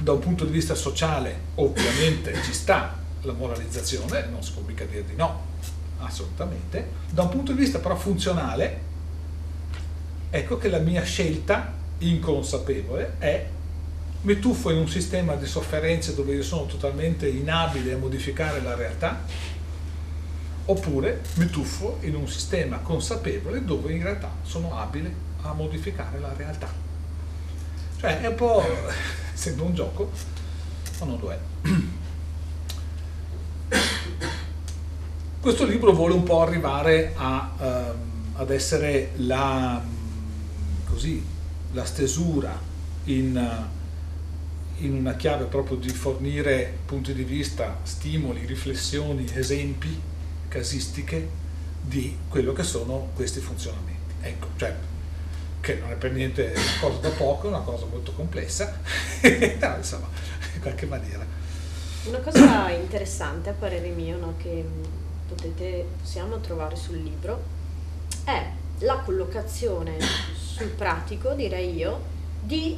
[0.00, 4.84] da un punto di vista sociale, ovviamente ci sta la moralizzazione, non si può mica
[4.84, 5.44] dire di no,
[5.98, 6.88] assolutamente.
[7.10, 8.80] Da un punto di vista però funzionale,
[10.30, 13.48] ecco che la mia scelta inconsapevole è
[14.20, 18.74] mi tuffo in un sistema di sofferenze dove io sono totalmente inabile a modificare la
[18.74, 19.22] realtà,
[20.64, 26.32] oppure mi tuffo in un sistema consapevole dove in realtà sono abile a modificare la
[26.36, 26.68] realtà.
[27.98, 28.62] Cioè è un po',
[29.34, 30.10] sembra un gioco,
[30.98, 31.38] ma non lo è.
[35.48, 37.94] Questo libro vuole un po' arrivare a, um,
[38.34, 39.82] ad essere la,
[40.84, 41.24] così,
[41.72, 42.60] la stesura
[43.04, 43.66] in,
[44.76, 49.98] in una chiave proprio di fornire punti di vista, stimoli, riflessioni, esempi,
[50.48, 51.26] casistiche
[51.80, 54.16] di quello che sono questi funzionamenti.
[54.20, 54.76] Ecco, cioè,
[55.62, 58.80] che non è per niente una cosa da poco, è una cosa molto complessa,
[59.22, 60.10] però insomma,
[60.56, 61.24] in qualche maniera.
[62.04, 67.42] Una cosa interessante a parere mio, no, che potete, possiamo trovare sul libro,
[68.24, 69.96] è la collocazione
[70.34, 72.00] sul pratico, direi io,
[72.42, 72.76] di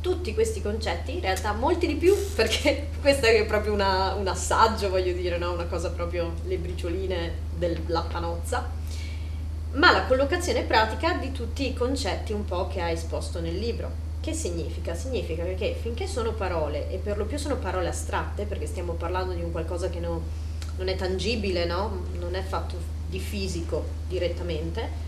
[0.00, 4.90] tutti questi concetti, in realtà molti di più, perché questo è proprio una, un assaggio,
[4.90, 5.52] voglio dire, no?
[5.52, 8.68] una cosa proprio le bricioline della panozza,
[9.72, 14.02] ma la collocazione pratica di tutti i concetti un po' che ha esposto nel libro.
[14.20, 14.94] Che significa?
[14.94, 19.32] Significa che finché sono parole, e per lo più sono parole astratte, perché stiamo parlando
[19.32, 20.20] di un qualcosa che non,
[20.76, 22.02] non è tangibile, no?
[22.18, 22.76] non è fatto
[23.08, 25.02] di fisico direttamente,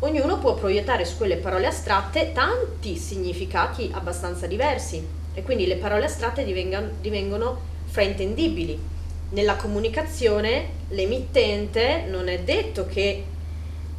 [0.00, 6.06] ognuno può proiettare su quelle parole astratte tanti significati abbastanza diversi e quindi le parole
[6.06, 8.90] astratte divengono, divengono fraintendibili.
[9.30, 13.24] Nella comunicazione l'emittente non è detto che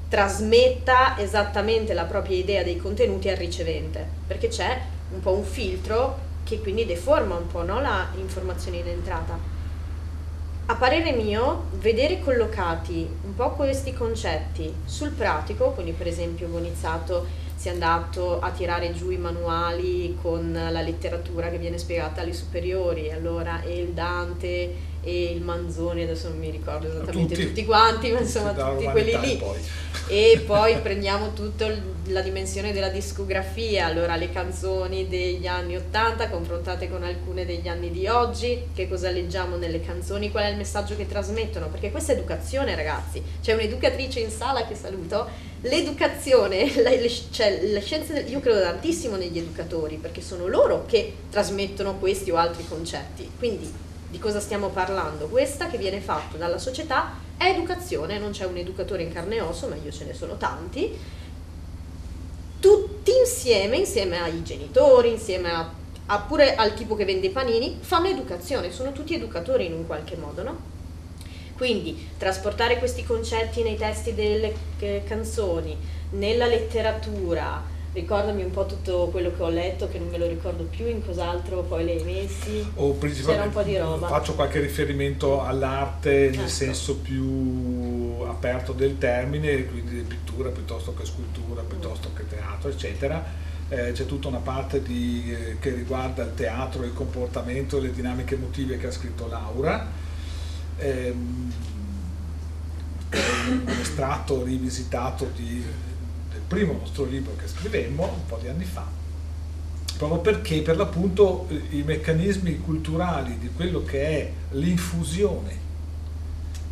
[0.10, 4.80] trasmetta esattamente la propria idea dei contenuti al ricevente, perché c'è
[5.12, 9.53] un po' un filtro che quindi deforma un po' no, la informazione in entrata.
[10.74, 17.28] A parere mio, vedere collocati un po' questi concetti sul pratico, quindi per esempio Bonizzato
[17.56, 22.34] si è andato a tirare giù i manuali con la letteratura che viene spiegata alle
[22.34, 27.66] superiori, allora e il Dante e il Manzoni, adesso non mi ricordo esattamente tutti, tutti
[27.66, 29.38] quanti, ma insomma tutti quelli lì.
[29.38, 29.58] Poi.
[30.08, 31.68] E poi prendiamo tutta
[32.08, 37.92] la dimensione della discografia, allora le canzoni degli anni 80 confrontate con alcune degli anni
[37.92, 42.14] di oggi, che cosa leggiamo nelle canzoni, qual è il messaggio che trasmettono, perché questa
[42.14, 45.28] è educazione ragazzi, c'è un'educatrice in sala che saluto,
[45.62, 51.14] l'educazione, la, le, cioè le scienze, io credo tantissimo negli educatori, perché sono loro che
[51.30, 53.83] trasmettono questi o altri concetti, quindi
[54.14, 55.26] di cosa stiamo parlando?
[55.26, 59.42] Questa che viene fatta dalla società è educazione, non c'è un educatore in carne e
[59.42, 60.96] osso, ma io ce ne sono tanti,
[62.60, 65.68] tutti insieme, insieme ai genitori, insieme a,
[66.06, 69.88] a pure al tipo che vende i panini, fanno educazione, sono tutti educatori in un
[69.88, 70.58] qualche modo, no?
[71.58, 75.76] Quindi trasportare questi concetti nei testi delle eh, canzoni,
[76.12, 80.64] nella letteratura, ricordami un po' tutto quello che ho letto, che non me lo ricordo
[80.64, 82.72] più, in cos'altro poi le hai messi.
[82.76, 84.08] O C'era un po' di roba.
[84.08, 86.48] Faccio qualche riferimento all'arte nel ecco.
[86.48, 93.42] senso più aperto del termine, quindi pittura piuttosto che scultura, piuttosto che teatro, eccetera.
[93.70, 98.36] Eh, c'è tutta una parte di, eh, che riguarda il teatro, il comportamento, le dinamiche
[98.36, 99.88] emotive che ha scritto Laura.
[100.78, 101.16] Eh,
[103.16, 105.64] un estratto rivisitato di
[106.54, 108.86] primo nostro libro che scrivemmo un po' di anni fa,
[109.98, 115.62] proprio perché per l'appunto i meccanismi culturali di quello che è l'infusione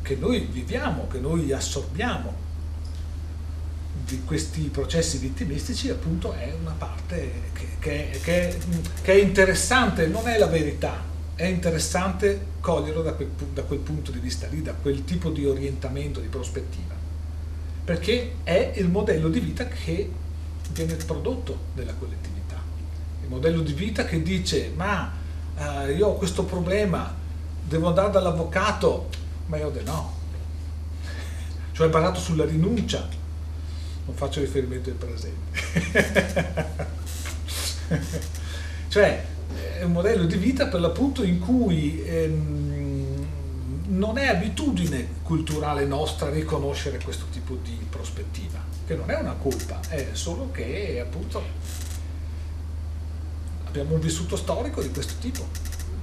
[0.03, 2.49] che noi viviamo, che noi assorbiamo
[4.05, 8.57] di questi processi vittimistici appunto è una parte che, che, che,
[9.01, 14.11] che, è interessante, non è la verità, è interessante coglierlo da quel, da quel punto
[14.11, 17.00] di vista lì, da quel tipo di orientamento, di prospettiva
[17.91, 20.09] perché è il modello di vita che
[20.71, 22.55] viene prodotto della collettività.
[23.21, 25.11] Il modello di vita che dice ma
[25.57, 27.13] eh, io ho questo problema,
[27.61, 29.09] devo andare dall'avvocato,
[29.47, 30.13] ma io dico no.
[31.73, 33.05] Ci ho sulla rinuncia,
[34.05, 36.79] non faccio riferimento al presente.
[38.87, 39.25] cioè
[39.79, 42.70] è un modello di vita per l'appunto in cui ehm,
[43.91, 49.79] non è abitudine culturale nostra riconoscere questo tipo di prospettiva, che non è una colpa,
[49.89, 51.43] è solo che appunto
[53.65, 55.45] abbiamo un vissuto storico di questo tipo,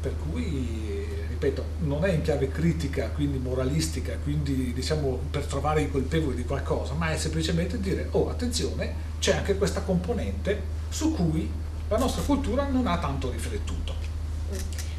[0.01, 5.91] per cui, ripeto, non è in chiave critica, quindi moralistica, quindi diciamo per trovare i
[5.91, 11.51] colpevoli di qualcosa, ma è semplicemente dire, oh attenzione, c'è anche questa componente su cui
[11.89, 14.08] la nostra cultura non ha tanto riflettuto.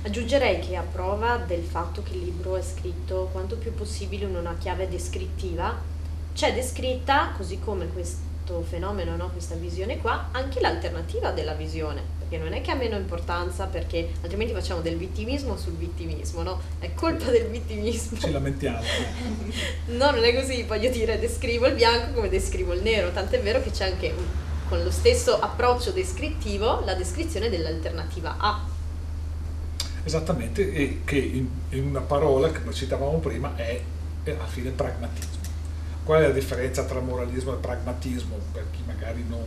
[0.01, 4.35] Aggiungerei che a prova del fatto che il libro è scritto quanto più possibile in
[4.35, 5.77] una chiave descrittiva,
[6.33, 9.29] c'è descritta, così come questo fenomeno, no?
[9.29, 14.09] questa visione qua, anche l'alternativa della visione, perché non è che ha meno importanza perché
[14.21, 16.61] altrimenti facciamo del vittimismo sul vittimismo, no?
[16.79, 18.19] È colpa del vittimismo.
[18.19, 18.79] Ci lamentiamo.
[19.97, 23.61] no, non è così, voglio dire, descrivo il bianco come descrivo il nero, tant'è vero
[23.61, 24.15] che c'è anche
[24.69, 28.68] con lo stesso approccio descrittivo la descrizione dell'alternativa A
[30.09, 33.79] Esattamente, e che in, in una parola che citavamo prima è,
[34.23, 35.43] è alla fine pragmatismo.
[36.03, 38.35] Qual è la differenza tra moralismo e pragmatismo?
[38.51, 39.45] Per chi magari non,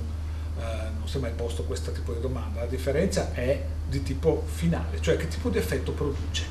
[0.60, 0.62] eh,
[0.96, 5.00] non si è mai posto questo tipo di domanda, la differenza è di tipo finale,
[5.00, 6.44] cioè che tipo di effetto produce.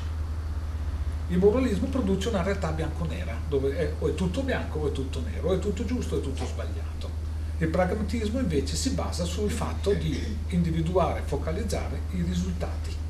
[1.28, 5.22] Il moralismo produce una realtà bianco-nera, dove è, o è tutto bianco o è tutto
[5.22, 7.08] nero, o è tutto giusto o è tutto sbagliato.
[7.56, 13.00] Il pragmatismo invece si basa sul fatto di individuare, focalizzare i risultati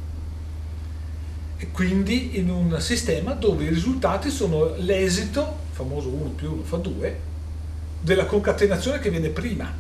[1.71, 7.21] quindi in un sistema dove i risultati sono l'esito, famoso 1 più 1 fa 2,
[8.01, 9.73] della concatenazione che viene prima,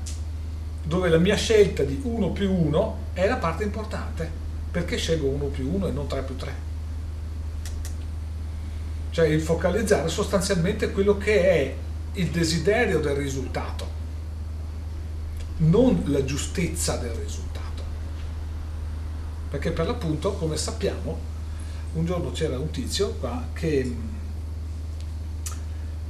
[0.84, 4.30] dove la mia scelta di 1 più 1 è la parte importante,
[4.70, 6.54] perché scelgo 1 più 1 e non 3 più 3.
[9.10, 11.74] Cioè il focalizzare sostanzialmente quello che è
[12.14, 13.86] il desiderio del risultato,
[15.58, 17.82] non la giustezza del risultato.
[19.50, 21.30] Perché per l'appunto, come sappiamo,
[21.94, 23.94] un giorno c'era un tizio qua che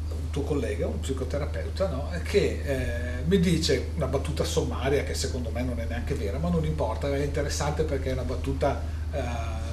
[0.08, 2.08] un tuo collega, un psicoterapeuta, no?
[2.24, 6.48] che eh, mi dice una battuta sommaria che secondo me non è neanche vera, ma
[6.48, 8.80] non importa, è interessante perché è una battuta
[9.12, 9.20] eh,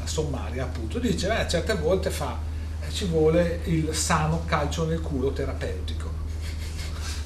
[0.04, 1.00] sommaria appunto.
[1.00, 2.38] Dice, eh, certe volte fa,
[2.82, 6.17] eh, ci vuole il sano calcio nel culo terapeutico.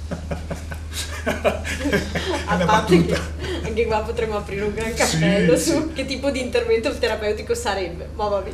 [2.45, 3.17] a parte che
[3.63, 5.93] anche qua potremmo aprire un gran cappello sì, su sì.
[5.93, 8.51] che tipo di intervento terapeutico sarebbe ma vabbè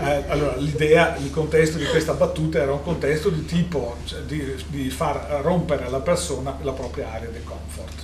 [0.00, 4.54] eh, allora l'idea il contesto di questa battuta era un contesto di tipo cioè, di,
[4.68, 8.02] di, far rompere alla persona la propria area di comfort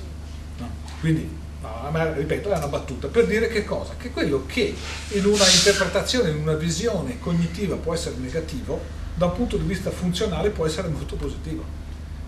[0.59, 0.71] no?
[1.01, 1.29] quindi
[1.63, 3.95] no, ma, ripeto è una battuta per dire che cosa?
[3.97, 4.75] che quello che
[5.09, 9.91] in una interpretazione in una visione cognitiva può essere negativo da un punto di vista
[9.91, 11.63] funzionale può essere molto positivo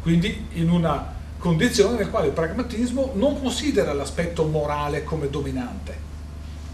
[0.02, 5.98] quindi in una condizione nel quale il pragmatismo non considera l'aspetto morale come dominante,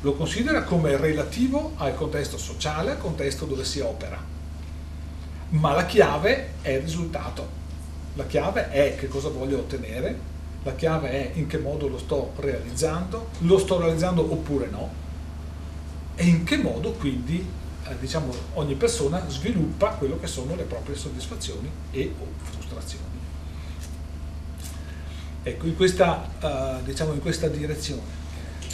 [0.03, 4.23] lo considera come relativo al contesto sociale, al contesto dove si opera.
[5.51, 7.49] Ma la chiave è il risultato,
[8.13, 10.19] la chiave è che cosa voglio ottenere,
[10.63, 14.91] la chiave è in che modo lo sto realizzando, lo sto realizzando oppure no,
[16.15, 17.43] e in che modo quindi
[17.87, 23.18] eh, diciamo, ogni persona sviluppa quello che sono le proprie soddisfazioni e o frustrazioni.
[25.43, 28.17] Ecco, in questa, uh, diciamo in questa direzione.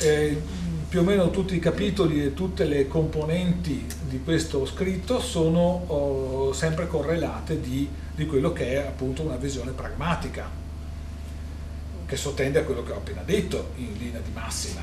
[0.00, 0.40] Eh,
[0.88, 6.53] più o meno tutti i capitoli e tutte le componenti di questo scritto sono oh,
[6.53, 10.48] sempre correlate di, di, quello che è appunto una visione pragmatica,
[12.07, 14.83] che sottende a quello che ho appena detto in linea di massima.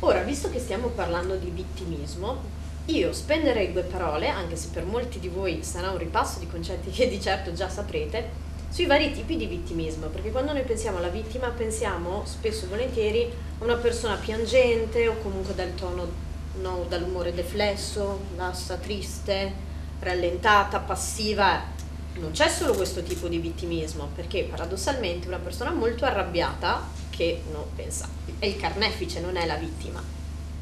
[0.00, 2.42] Ora, visto che stiamo parlando di vittimismo,
[2.86, 6.90] io spenderei due parole, anche se per molti di voi sarà un ripasso di concetti
[6.90, 8.43] che di certo già saprete,
[8.74, 13.32] sui vari tipi di vittimismo, perché quando noi pensiamo alla vittima pensiamo spesso e volentieri
[13.60, 16.10] a una persona piangente o comunque dal tono,
[16.60, 19.52] no, dall'umore deflesso, bassa, triste,
[20.00, 21.62] rallentata, passiva.
[22.14, 27.68] Non c'è solo questo tipo di vittimismo, perché paradossalmente una persona molto arrabbiata, che no,
[27.76, 28.08] pensa,
[28.40, 30.02] è il carnefice, non è la vittima,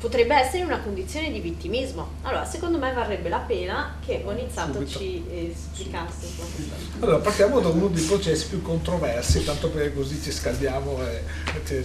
[0.03, 2.15] potrebbe essere una condizione di vittimismo.
[2.23, 7.61] Allora, secondo me varrebbe la pena che Bonizzato ci eh, spiegasse un po' Allora, partiamo
[7.61, 11.23] da uno dei processi più controversi, tanto perché così ci scaldiamo e,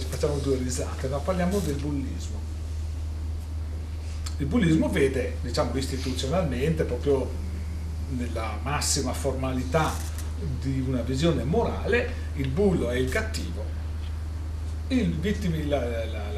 [0.00, 1.20] facciamo due risate, no?
[1.20, 2.40] parliamo del bullismo.
[4.38, 7.30] Il bullismo vede, diciamo istituzionalmente, proprio
[8.16, 9.92] nella massima formalità
[10.60, 13.64] di una visione morale, il bullo è il cattivo,
[14.88, 16.37] il vittimi, la, la, la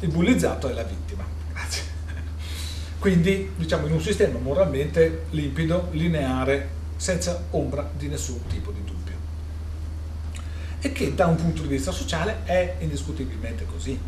[0.00, 1.24] il bullizzato è la vittima.
[1.52, 1.82] Grazie.
[2.98, 9.14] Quindi, diciamo, in un sistema moralmente limpido, lineare, senza ombra di nessun tipo di dubbio.
[10.80, 13.98] E che da un punto di vista sociale è indiscutibilmente così.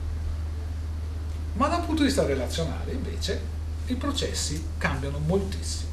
[1.55, 3.41] Ma da un punto di vista relazionale, invece,
[3.87, 5.91] i processi cambiano moltissimo.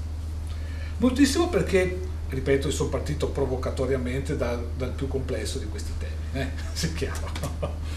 [0.98, 6.50] Moltissimo perché, ripeto, sono partito provocatoriamente dal, dal più complesso di questi temi, eh?
[6.74, 7.94] se chiaro.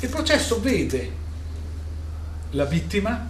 [0.00, 1.12] Il processo vede
[2.50, 3.28] la vittima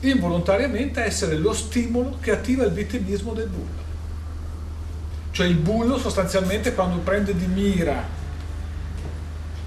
[0.00, 3.80] involontariamente essere lo stimolo che attiva il vittimismo del bullo.
[5.30, 8.20] Cioè il bullo sostanzialmente quando prende di mira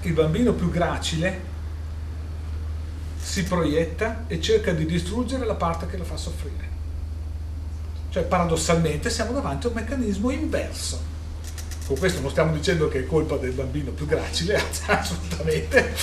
[0.02, 1.54] il bambino più gracile
[3.20, 6.74] si proietta e cerca di distruggere la parte che lo fa soffrire.
[8.10, 11.14] Cioè paradossalmente siamo davanti a un meccanismo inverso.
[11.86, 15.94] Con questo non stiamo dicendo che è colpa del bambino più gracile, assolutamente.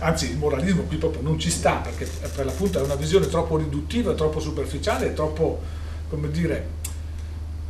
[0.00, 3.56] Anzi, il moralismo qui proprio non ci sta, perché per l'appunto è una visione troppo
[3.56, 5.62] riduttiva, troppo superficiale, troppo,
[6.10, 6.68] come dire,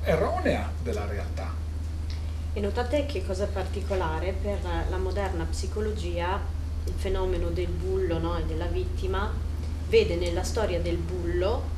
[0.03, 1.55] erronea della realtà.
[2.53, 4.59] E notate che cosa particolare per
[4.91, 6.41] la moderna psicologia
[6.87, 9.33] il fenomeno del bullo no, e della vittima
[9.89, 11.75] vede nella storia del bullo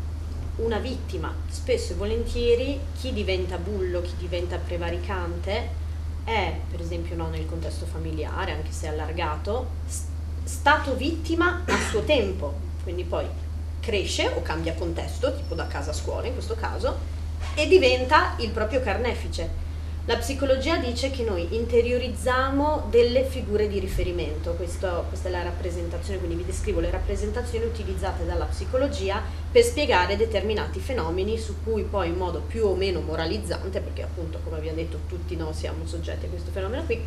[0.58, 1.34] una vittima.
[1.48, 5.86] Spesso e volentieri chi diventa bullo, chi diventa prevaricante
[6.24, 9.68] è, per esempio no, nel contesto familiare, anche se allargato,
[10.44, 13.26] stato vittima a suo tempo, quindi poi
[13.80, 16.96] cresce o cambia contesto, tipo da casa a scuola in questo caso,
[17.54, 19.66] e diventa il proprio carnefice.
[20.08, 26.18] La psicologia dice che noi interiorizziamo delle figure di riferimento, Questo, questa è la rappresentazione,
[26.18, 29.20] quindi vi descrivo le rappresentazioni utilizzate dalla psicologia
[29.52, 34.40] per spiegare determinati fenomeni su cui poi in modo più o meno moralizzante, perché appunto
[34.42, 36.98] come abbiamo detto tutti noi siamo soggetti a questo fenomeno qui,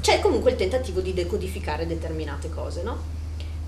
[0.00, 2.98] c'è comunque il tentativo di decodificare determinate cose, no?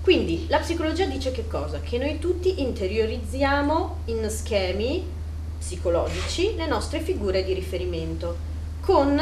[0.01, 1.81] Quindi la psicologia dice che cosa?
[1.81, 5.21] Che noi tutti interiorizziamo in schemi
[5.63, 8.51] psicologici le nostre figure di riferimento
[8.81, 9.17] con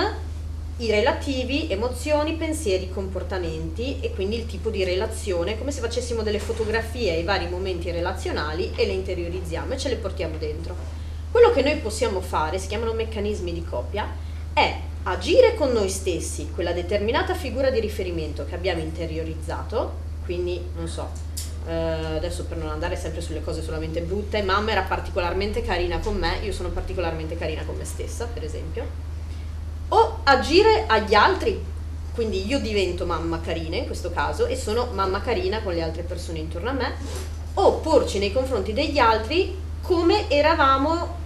[0.77, 6.39] i relativi emozioni, pensieri, comportamenti e quindi il tipo di relazione, come se facessimo delle
[6.39, 10.75] fotografie ai vari momenti relazionali e le interiorizziamo e ce le portiamo dentro.
[11.29, 14.09] Quello che noi possiamo fare, si chiamano meccanismi di coppia,
[14.53, 20.87] è agire con noi stessi quella determinata figura di riferimento che abbiamo interiorizzato, quindi non
[20.87, 21.09] so,
[21.67, 26.17] eh, adesso per non andare sempre sulle cose solamente brutte, mamma era particolarmente carina con
[26.17, 28.85] me, io sono particolarmente carina con me stessa, per esempio,
[29.89, 31.63] o agire agli altri,
[32.13, 36.03] quindi io divento mamma carina in questo caso e sono mamma carina con le altre
[36.03, 36.93] persone intorno a me,
[37.53, 41.17] o porci nei confronti degli altri come eravamo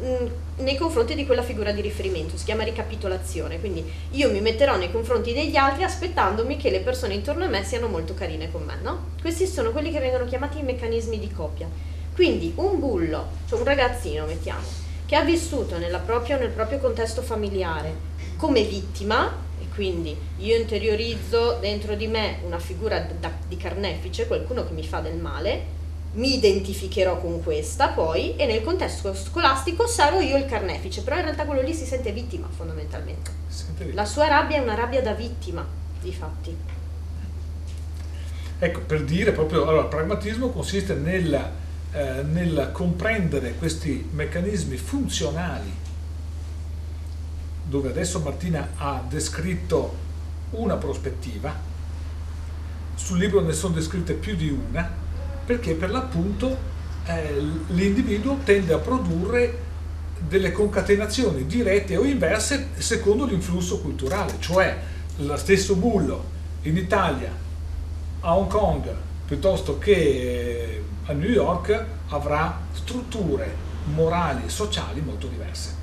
[0.00, 0.24] mh,
[0.56, 4.92] nei confronti di quella figura di riferimento, si chiama ricapitolazione, quindi io mi metterò nei
[4.92, 8.76] confronti degli altri aspettandomi che le persone intorno a me siano molto carine con me,
[8.80, 9.06] no?
[9.20, 11.68] Questi sono quelli che vengono chiamati i meccanismi di coppia.
[12.14, 14.64] Quindi un bullo, cioè un ragazzino, mettiamo,
[15.06, 15.76] che ha vissuto
[16.06, 22.60] proprio, nel proprio contesto familiare come vittima, e quindi io interiorizzo dentro di me una
[22.60, 23.04] figura
[23.48, 25.82] di carnefice, qualcuno che mi fa del male,
[26.14, 31.22] mi identificherò con questa poi e nel contesto scolastico sarò io il carnefice, però in
[31.22, 33.30] realtà quello lì si sente vittima fondamentalmente.
[33.48, 34.02] Sente vittima.
[34.02, 35.66] La sua rabbia è una rabbia da vittima,
[36.00, 36.56] di fatti.
[38.58, 41.50] Ecco, per dire proprio, allora, il pragmatismo consiste nel,
[41.92, 45.82] eh, nel comprendere questi meccanismi funzionali,
[47.64, 50.02] dove adesso Martina ha descritto
[50.50, 51.72] una prospettiva,
[52.94, 55.02] sul libro ne sono descritte più di una,
[55.44, 56.72] perché per l'appunto
[57.06, 57.38] eh,
[57.68, 59.62] l'individuo tende a produrre
[60.26, 64.76] delle concatenazioni dirette o inverse secondo l'influsso culturale, cioè
[65.16, 66.32] lo stesso bullo
[66.62, 67.30] in Italia,
[68.20, 68.90] a Hong Kong,
[69.26, 73.54] piuttosto che eh, a New York, avrà strutture
[73.92, 75.82] morali e sociali molto diverse.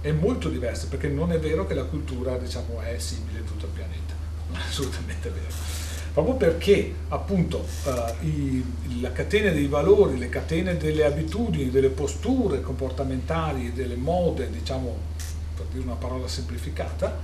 [0.00, 3.66] È molto diverse perché non è vero che la cultura diciamo, è simile in tutto
[3.66, 4.14] il pianeta,
[4.48, 5.81] non è assolutamente vero
[6.12, 8.64] proprio perché appunto eh, i,
[9.00, 15.10] la catena dei valori, le catene delle abitudini, delle posture comportamentali, delle mode, diciamo
[15.56, 17.18] per dire una parola semplificata,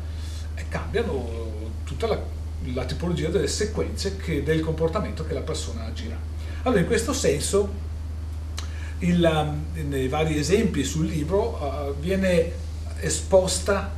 [0.54, 1.26] eh, cambiano
[1.84, 2.18] tutta la,
[2.72, 6.16] la, tipologia delle sequenze che, del comportamento che la persona agirà.
[6.62, 7.86] Allora in questo senso
[9.00, 12.52] il, um, nei vari esempi sul libro uh, viene
[13.00, 13.96] esposta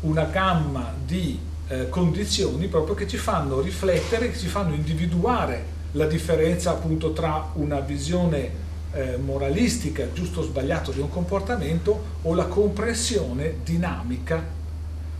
[0.00, 1.38] una gamma di
[1.72, 7.50] eh, condizioni proprio che ci fanno riflettere, che ci fanno individuare la differenza appunto tra
[7.54, 8.60] una visione
[8.92, 14.44] eh, moralistica, giusto o sbagliato di un comportamento o la comprensione dinamica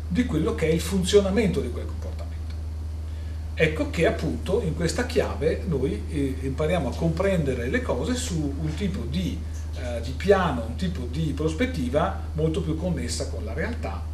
[0.07, 2.30] di quello che è il funzionamento di quel comportamento.
[3.55, 8.74] Ecco che appunto in questa chiave noi eh, impariamo a comprendere le cose su un
[8.74, 9.38] tipo di,
[9.76, 14.11] eh, di piano, un tipo di prospettiva molto più connessa con la realtà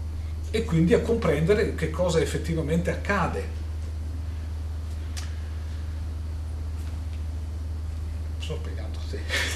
[0.51, 3.57] e quindi a comprendere che cosa effettivamente accade.
[8.39, 8.87] Sono piegato.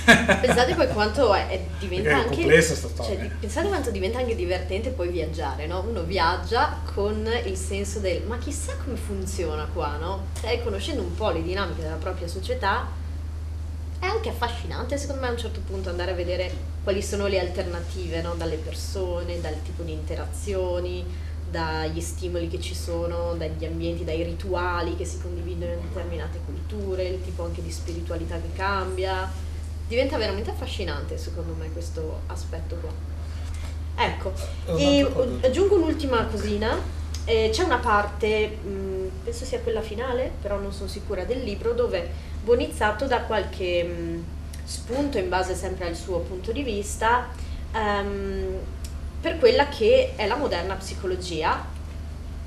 [0.04, 5.66] Pensate poi quanto è, diventa è anche cioè, pensate quanto diventa anche divertente poi viaggiare,
[5.66, 5.84] no?
[5.86, 10.26] Uno viaggia con il senso del ma chissà come funziona qua, no?
[10.40, 12.86] Cioè, conoscendo un po' le dinamiche della propria società
[13.98, 17.38] è anche affascinante secondo me a un certo punto andare a vedere quali sono le
[17.38, 18.34] alternative no?
[18.34, 21.04] dalle persone, dal tipo di interazioni,
[21.50, 27.04] dagli stimoli che ci sono, dagli ambienti, dai rituali che si condividono in determinate culture,
[27.04, 29.30] il tipo anche di spiritualità che cambia.
[29.86, 32.90] Diventa veramente affascinante secondo me questo aspetto qua.
[33.94, 34.32] Ecco,
[34.78, 35.06] e
[35.42, 36.76] aggiungo un'ultima cosina,
[37.24, 41.72] eh, c'è una parte, mh, penso sia quella finale, però non sono sicura del libro,
[41.72, 44.24] dove Bonizzato dà qualche mh,
[44.64, 47.28] spunto in base sempre al suo punto di vista
[47.74, 48.58] um,
[49.20, 51.64] per quella che è la moderna psicologia,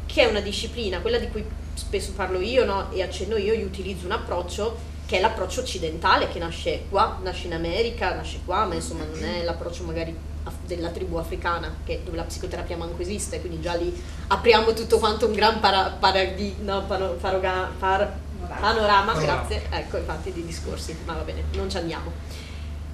[0.06, 2.92] che è una disciplina, quella di cui spesso parlo io no?
[2.92, 7.46] e accenno io, io utilizzo un approccio che è l'approccio occidentale che nasce qua, nasce
[7.46, 10.34] in America, nasce qua, ma insomma non è l'approccio magari
[10.66, 15.28] della tribù africana che, dove la psicoterapia manco esiste, quindi già lì apriamo tutto quanto
[15.28, 18.14] un gran para, paraghi, no, par,
[18.60, 22.12] panorama, grazie, ecco infatti di discorsi, ma va bene, non ci andiamo.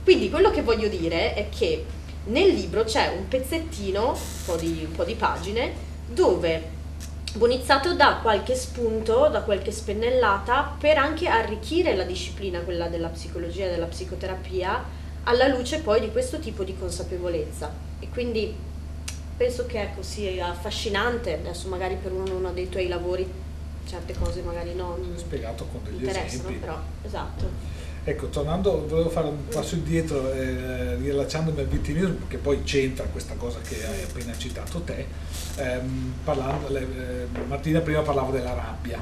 [0.04, 1.86] Quindi quello che voglio dire è che
[2.26, 5.74] nel libro c'è un pezzettino, un po' di, un po di pagine,
[6.08, 6.80] dove
[7.34, 13.68] Bonizzato dà qualche spunto, da qualche spennellata per anche arricchire la disciplina, quella della psicologia
[13.68, 14.84] e della psicoterapia,
[15.24, 17.72] alla luce poi di questo tipo di consapevolezza.
[18.00, 18.54] E quindi
[19.38, 23.26] penso che ecco, sia affascinante, adesso magari per uno dei tuoi lavori
[23.86, 26.54] certe cose magari non spiegato con degli esempi.
[26.54, 27.80] però esatto.
[28.04, 33.36] Ecco, tornando, volevo fare un passo indietro, eh, riallacciandomi al vittimismo, che poi c'entra questa
[33.36, 35.06] cosa che hai appena citato te,
[35.58, 39.00] ehm, parlando, eh, Martina prima parlava della rabbia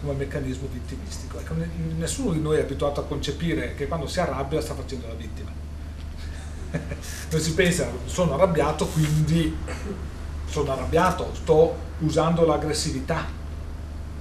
[0.00, 1.40] come meccanismo vittimistico.
[1.40, 1.54] Ecco,
[1.96, 5.50] nessuno di noi è abituato a concepire che quando si arrabbia sta facendo la vittima.
[7.30, 9.56] non si pensa, sono arrabbiato, quindi
[10.46, 13.36] sono arrabbiato, sto usando l'aggressività.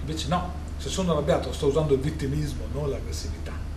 [0.08, 3.68] Invece no, se sono arrabbiato sto usando il vittimismo, non l'aggressività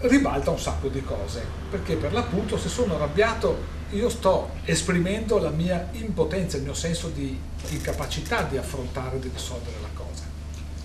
[0.00, 5.50] ribalta un sacco di cose, perché per l'appunto se sono arrabbiato io sto esprimendo la
[5.50, 7.38] mia impotenza, il mio senso di
[7.68, 10.24] incapacità di affrontare, di risolvere la cosa.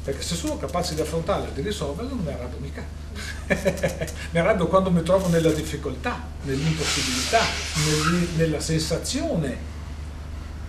[0.03, 2.85] Perché se sono capace di affrontarla e di risolverla non mi arrabbio mica.
[4.31, 7.41] mi arrabbio quando mi trovo nella difficoltà, nell'impossibilità,
[8.35, 9.57] nella sensazione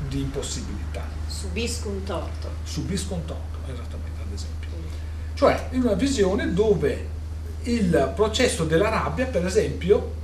[0.08, 1.04] di impossibilità.
[1.26, 2.50] Subisco un torto.
[2.64, 4.68] Subisco un torto, esattamente, ad esempio.
[5.35, 7.07] Cioè, in una visione dove
[7.62, 10.18] il processo della rabbia, per esempio,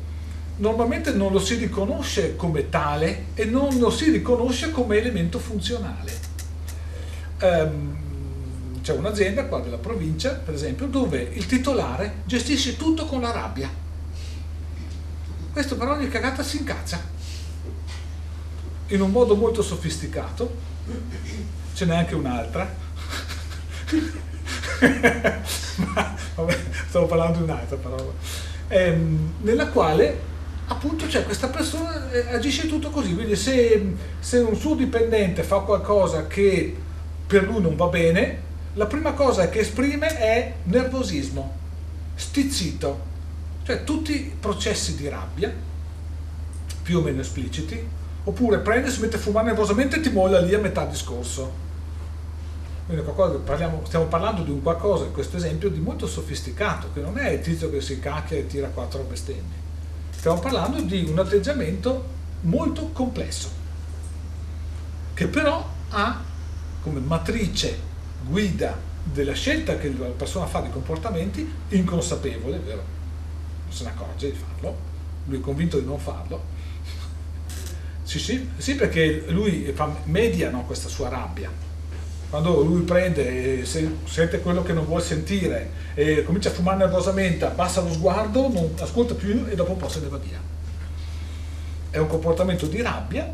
[0.57, 6.13] normalmente non lo si riconosce come tale e non lo si riconosce come elemento funzionale.
[7.41, 8.05] Um,
[8.81, 13.69] c'è un'azienda qua della provincia, per esempio, dove il titolare gestisce tutto con la rabbia.
[15.53, 17.01] Questo però ogni cagata si incazza.
[18.89, 20.55] In un modo molto sofisticato,
[21.75, 22.85] ce n'è anche un'altra.
[26.35, 26.59] Vabbè,
[26.89, 28.13] stavo parlando di un'altra parola,
[28.69, 30.35] ehm, nella quale
[30.69, 35.61] appunto c'è questa persona eh, agisce tutto così, quindi se, se un suo dipendente fa
[35.61, 36.75] qualcosa che
[37.27, 38.43] per lui non va bene,
[38.75, 41.55] la prima cosa che esprime è nervosismo,
[42.15, 43.15] stizzito,
[43.65, 45.53] cioè tutti i processi di rabbia,
[46.83, 47.81] più o meno espliciti,
[48.25, 51.65] oppure prende, si mette a fumare nervosamente e ti molla lì a metà discorso
[52.87, 53.05] quindi
[53.45, 57.31] parliamo, stiamo parlando di un qualcosa, in questo esempio, di molto sofisticato, che non è
[57.31, 59.65] il tizio che si cacchia e tira quattro bestemmie.
[60.11, 63.49] Stiamo parlando di un atteggiamento molto complesso,
[65.15, 66.23] che però ha
[66.83, 67.77] come matrice,
[68.25, 72.85] guida della scelta che la persona fa di comportamenti inconsapevole, vero?
[73.65, 74.77] Non se ne accorge di farlo,
[75.25, 76.55] lui è convinto di non farlo.
[78.05, 81.51] Sì, sì, sì perché lui fa, media no, questa sua rabbia,
[82.37, 87.47] quando lui prende e sente quello che non vuole sentire e comincia a fumare nervosamente,
[87.47, 90.39] abbassa lo sguardo, non ascolta più e dopo un po' se ne va via.
[91.89, 93.33] È un comportamento di rabbia,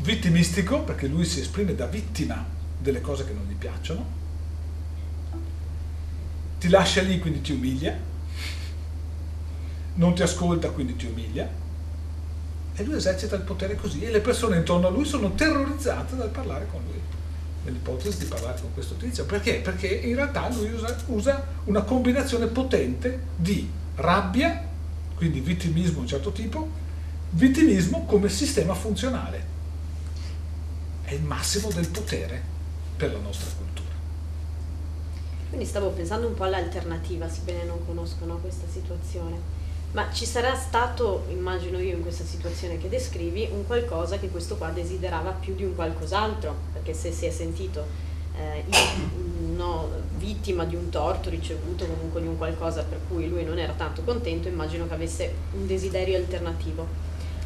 [0.00, 2.44] vittimistico, perché lui si esprime da vittima
[2.78, 4.04] delle cose che non gli piacciono,
[6.58, 7.98] ti lascia lì quindi ti umilia,
[9.94, 11.48] non ti ascolta quindi ti umilia,
[12.74, 16.28] e lui esercita il potere così e le persone intorno a lui sono terrorizzate dal
[16.28, 17.18] parlare con lui
[17.64, 19.24] nell'ipotesi di parlare con questo tizio.
[19.24, 19.56] Perché?
[19.56, 24.68] Perché in realtà lui usa, usa una combinazione potente di rabbia,
[25.14, 26.68] quindi vittimismo di un certo tipo,
[27.30, 29.58] vittimismo come sistema funzionale.
[31.02, 32.42] È il massimo del potere
[32.96, 33.88] per la nostra cultura.
[35.48, 39.59] Quindi stavo pensando un po' all'alternativa, sebbene non conoscono questa situazione.
[39.92, 44.56] Ma ci sarà stato, immagino io in questa situazione che descrivi, un qualcosa che questo
[44.56, 47.84] qua desiderava più di un qualcos'altro, perché se si è sentito
[48.36, 48.64] eh,
[49.56, 53.72] no, vittima di un torto ricevuto, comunque di un qualcosa per cui lui non era
[53.72, 56.86] tanto contento, immagino che avesse un desiderio alternativo.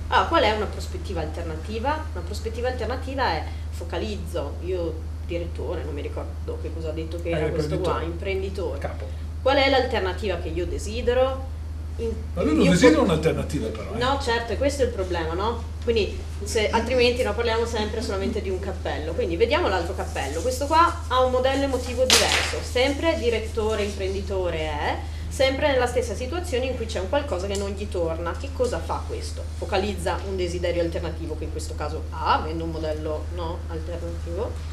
[0.08, 2.04] Allora, qual è una prospettiva alternativa?
[2.12, 7.30] Una prospettiva alternativa è focalizzo, io direttore, non mi ricordo che cosa ha detto che
[7.30, 8.78] era questo qua, imprenditore.
[8.78, 9.06] Capo.
[9.40, 11.52] Qual è l'alternativa che io desidero?
[11.96, 13.94] In, Ma lui non desidera un'alternativa però.
[13.94, 13.98] Eh.
[13.98, 15.62] No, certo, questo è il problema, no?
[15.84, 19.12] Quindi se, altrimenti no, parliamo sempre solamente di un cappello.
[19.12, 20.40] Quindi vediamo l'altro cappello.
[20.40, 24.96] Questo qua ha un modello emotivo diverso, sempre direttore, imprenditore è,
[25.28, 28.36] sempre nella stessa situazione in cui c'è un qualcosa che non gli torna.
[28.36, 29.44] Che cosa fa questo?
[29.56, 34.72] Focalizza un desiderio alternativo che in questo caso ha, avendo un modello no, alternativo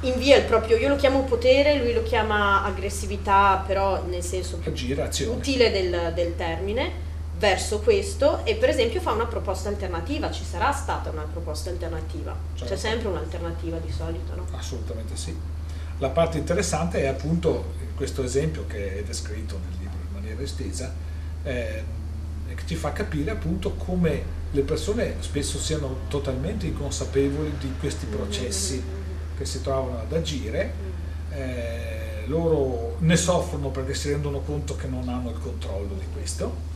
[0.00, 5.08] invia il proprio, io lo chiamo potere, lui lo chiama aggressività, però nel senso Agire,
[5.28, 7.04] utile del, del, termine,
[7.38, 12.36] verso questo e per esempio fa una proposta alternativa, ci sarà stata una proposta alternativa,
[12.54, 12.72] certo.
[12.72, 14.46] c'è sempre un'alternativa di solito, no?
[14.52, 15.34] Assolutamente sì.
[15.98, 20.92] La parte interessante è appunto questo esempio che è descritto nel libro in maniera estesa,
[21.42, 21.82] eh,
[22.54, 28.82] che ci fa capire appunto come le persone spesso siano totalmente inconsapevoli di questi processi
[29.36, 30.72] che si trovano ad agire,
[31.30, 36.74] eh, loro ne soffrono perché si rendono conto che non hanno il controllo di questo.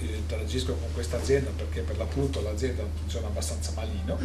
[0.00, 4.18] Io interagisco con questa azienda perché per l'appunto l'azienda funziona abbastanza malino,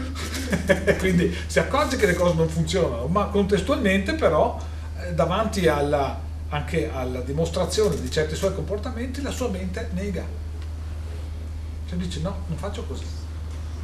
[1.00, 4.58] quindi si accorge che le cose non funzionano, ma contestualmente però
[5.02, 6.18] eh, davanti alla,
[6.50, 10.24] anche alla dimostrazione di certi suoi comportamenti la sua mente nega.
[11.90, 13.04] Cioè dice no, non faccio così.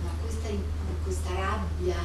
[0.02, 0.48] Ma questa,
[1.04, 1.96] questa rabbia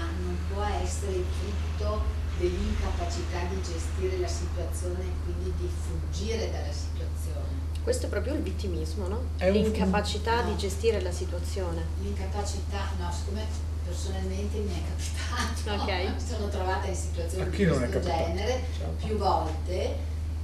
[0.56, 2.00] può essere il frutto
[2.38, 7.64] dell'incapacità di gestire la situazione e quindi di fuggire dalla situazione.
[7.82, 9.20] Questo è proprio il vittimismo, no?
[9.36, 10.50] È L'incapacità no.
[10.50, 11.84] di gestire la situazione.
[12.00, 13.44] L'incapacità, no, siccome
[13.84, 16.08] personalmente mi è capitato, okay.
[16.12, 19.06] mi sono trovata in situazioni di questo genere certo.
[19.06, 19.96] più volte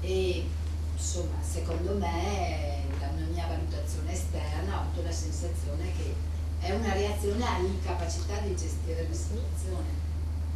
[0.03, 0.47] e
[0.95, 6.15] insomma secondo me dalla mia valutazione esterna ho avuto la sensazione che
[6.61, 10.02] è una reazione all'incapacità di gestire la situazione.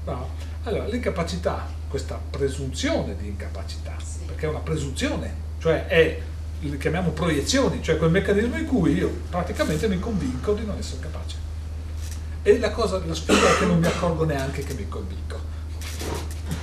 [0.07, 0.29] No.
[0.63, 4.25] Allora, l'incapacità, questa presunzione di incapacità, sì.
[4.25, 6.21] perché è una presunzione, cioè è,
[6.61, 11.01] le chiamiamo proiezioni, cioè quel meccanismo in cui io praticamente mi convinco di non essere
[11.01, 11.37] capace.
[12.43, 15.39] E la cosa, la sfida è che non mi accorgo neanche che mi convinco.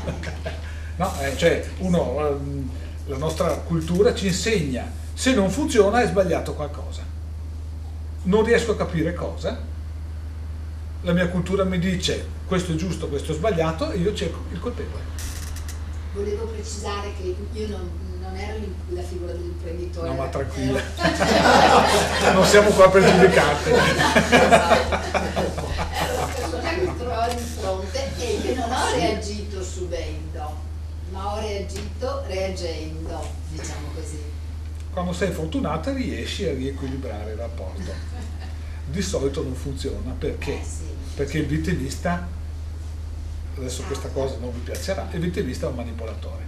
[0.95, 2.69] no, eh, cioè uno, ehm,
[3.07, 7.01] la nostra cultura ci insegna, se non funziona è sbagliato qualcosa.
[8.23, 9.61] Non riesco a capire cosa,
[11.03, 14.59] la mia cultura mi dice questo è giusto, questo è sbagliato e io cerco il
[14.59, 15.03] colpevole.
[16.13, 17.89] Volevo precisare che io non,
[18.21, 20.09] non ero la figura dell'imprenditore.
[20.09, 20.81] No, ma tranquilla,
[22.33, 23.69] non siamo qua per giudicarti.
[26.35, 30.55] Persona che mi trovavo di fronte e che non ho reagito subendo,
[31.11, 34.21] ma ho reagito reagendo, diciamo così.
[34.91, 37.91] Quando sei fortunata riesci a riequilibrare il rapporto.
[38.85, 40.13] Di solito non funziona.
[40.17, 40.59] Perché?
[40.59, 40.83] Eh sì.
[41.15, 42.27] Perché il vittimista
[43.57, 46.43] adesso questa cosa non vi piacerà, il vittimista è un manipolatore,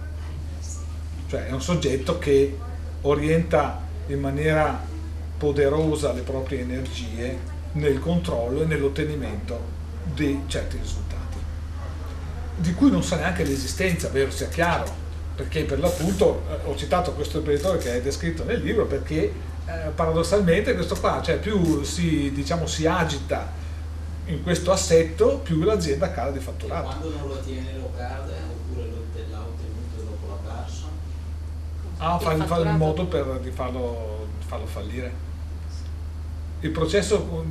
[1.28, 2.56] cioè è un soggetto che
[3.02, 4.84] orienta in maniera
[5.38, 7.38] poderosa le proprie energie
[7.72, 9.74] nel controllo e nell'ottenimento
[10.14, 11.36] di certi risultati,
[12.56, 17.12] di cui non sa neanche l'esistenza, vero sia chiaro, perché per l'appunto eh, ho citato
[17.12, 19.32] questo imprenditore che è descritto nel libro perché
[19.66, 23.52] eh, paradossalmente questo qua, cioè più si, diciamo, si agita
[24.26, 26.86] in questo assetto più l'azienda cala di fatturato.
[26.86, 28.88] Quando non lo tiene lo perde oppure
[29.30, 30.84] l'ha ottenuto e dopo l'ha perso?
[31.98, 35.24] Ah, fa, fa il modo per di farlo, farlo fallire.
[36.60, 37.44] Il processo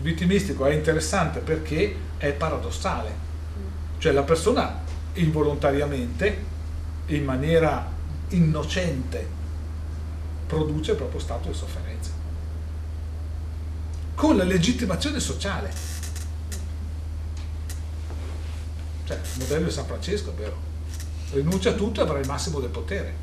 [0.00, 3.10] vittimistico è interessante perché è paradossale,
[3.98, 4.78] cioè la persona
[5.14, 6.44] involontariamente,
[7.06, 7.88] in maniera
[8.28, 9.38] innocente,
[10.50, 12.10] produce il proprio stato di sofferenza,
[14.16, 15.72] con la legittimazione sociale.
[19.04, 20.68] Cioè, il modello di San Francesco, vero?
[21.30, 23.14] Rinuncia a tutto e avrà il massimo del potere.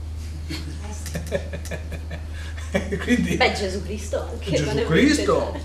[3.03, 4.51] Quindi, Beh, Gesù Cristo anche.
[4.51, 5.59] Gesù Cristo.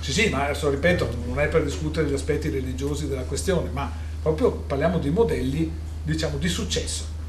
[0.00, 3.90] Sì, sì, ma adesso ripeto, non è per discutere gli aspetti religiosi della questione, ma
[4.20, 5.72] proprio parliamo di modelli,
[6.02, 7.20] diciamo, di successo.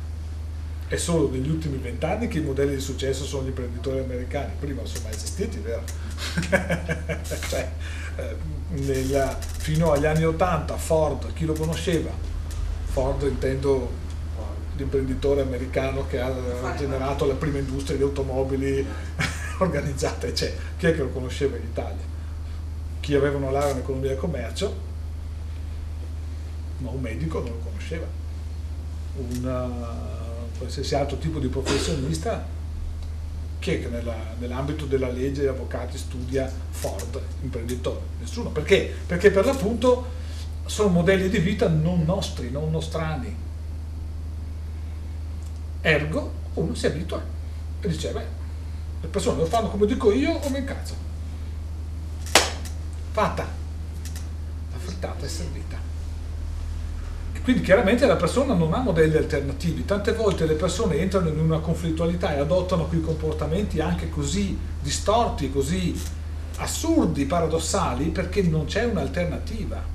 [0.87, 4.81] È solo negli ultimi vent'anni che i modelli di successo sono gli imprenditori americani, prima
[4.81, 5.83] non sono mai esistiti, vero?
[7.49, 7.71] cioè,
[8.17, 12.11] eh, fino agli anni 80 Ford, chi lo conosceva?
[12.85, 14.01] Ford intendo
[14.75, 18.85] l'imprenditore americano che ha generato la prima industria di automobili
[19.59, 20.61] organizzata, eccetera.
[20.77, 22.11] Chi è che lo conosceva in Italia?
[22.99, 24.75] Chi aveva una laurea in economia e commercio,
[26.79, 28.05] ma un medico non lo conosceva.
[29.15, 29.47] Un
[30.57, 32.61] qualsiasi altro tipo di professionista
[33.63, 38.01] chi è che nella, nell'ambito della legge avvocati studia Ford, imprenditore?
[38.19, 38.49] Nessuno.
[38.49, 38.93] Perché?
[39.07, 40.05] Perché per l'appunto
[40.65, 43.33] sono modelli di vita non nostri, non nostrani.
[45.79, 47.23] Ergo, uno si abitua
[47.79, 48.25] e dice, beh,
[48.99, 50.95] le persone lo fanno come dico io o mi incazzo.
[53.11, 53.47] Fatta.
[54.73, 55.82] La frittata è servita.
[57.43, 61.59] Quindi chiaramente la persona non ha modelli alternativi, tante volte le persone entrano in una
[61.59, 65.93] conflittualità e adottano quei comportamenti anche così distorti, così
[66.57, 69.91] assurdi, paradossali, perché non c'è un'alternativa.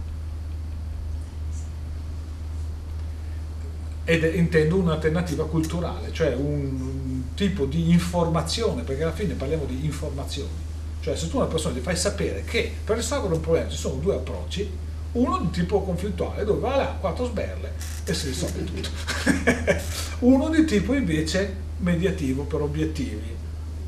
[4.04, 10.66] Ed intendo un'alternativa culturale, cioè un tipo di informazione, perché alla fine parliamo di informazioni.
[11.00, 13.76] Cioè se tu a una persona gli fai sapere che per risolvere un problema ci
[13.78, 17.72] sono due approcci, uno di tipo conflittuale dove va là, quattro sberle
[18.04, 18.88] e si risolve tutto.
[20.20, 23.36] Uno di tipo invece mediativo per obiettivi,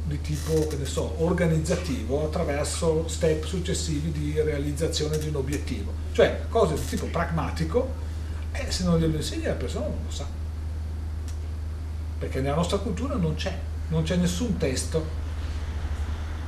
[0.05, 5.93] di tipo, che ne so, organizzativo attraverso step successivi di realizzazione di un obiettivo.
[6.13, 8.09] Cioè cose di tipo pragmatico
[8.53, 10.27] e se non glielo insegni la persona non lo sa.
[12.19, 13.57] Perché nella nostra cultura non c'è,
[13.89, 15.19] non c'è nessun testo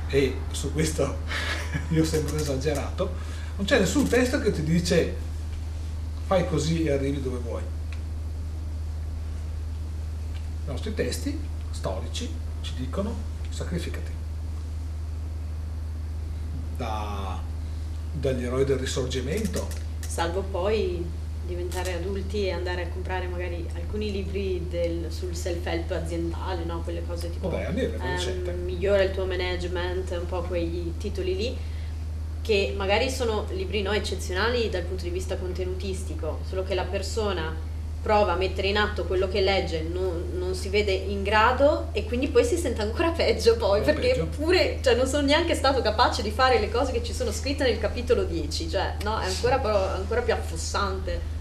[0.07, 1.17] e su questo
[1.89, 3.11] io ho sempre esagerato,
[3.55, 5.15] non c'è nessun testo che ti dice
[6.25, 7.61] fai così e arrivi dove vuoi.
[10.65, 11.39] I nostri testi
[11.71, 12.29] storici
[12.61, 13.13] ci dicono
[13.49, 14.11] sacrificati.
[16.77, 17.39] Da,
[18.11, 19.67] dagli eroi del risorgimento.
[19.99, 21.05] Salvo poi
[21.45, 26.81] diventare adulti e andare a comprare magari alcuni libri del, sul self-help aziendale, no?
[26.81, 31.57] quelle cose tipo Vabbè, ehm, migliora il tuo management, un po' quei titoli lì
[32.43, 37.71] che magari sono libri no, eccezionali dal punto di vista contenutistico, solo che la persona
[38.01, 42.03] prova a mettere in atto quello che legge, non, non si vede in grado e
[42.03, 44.25] quindi poi si sente ancora peggio poi, È perché peggio.
[44.25, 47.63] pure, cioè non sono neanche stato capace di fare le cose che ci sono scritte
[47.63, 51.31] nel capitolo 10, cioè no, è ancora, però, ancora più affossante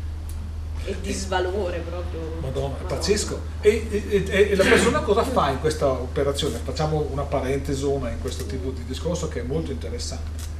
[0.85, 2.21] e di svalore proprio.
[2.41, 3.41] Madonna, è pazzesco.
[3.61, 6.61] E, e- e- e la persona cosa fa in questa operazione?
[6.63, 10.52] Facciamo una parentesona in questo tipo di discorso che è molto interessante.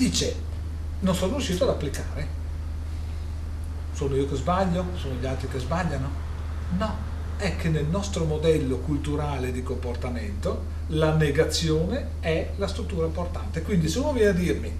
[0.00, 0.34] Dice,
[1.00, 2.26] non sono riuscito ad applicare.
[3.92, 4.86] Sono io che sbaglio?
[4.94, 6.08] Sono gli altri che sbagliano?
[6.78, 6.96] No,
[7.36, 13.60] è che nel nostro modello culturale di comportamento la negazione è la struttura portante.
[13.60, 14.74] Quindi se uno viene a dirmi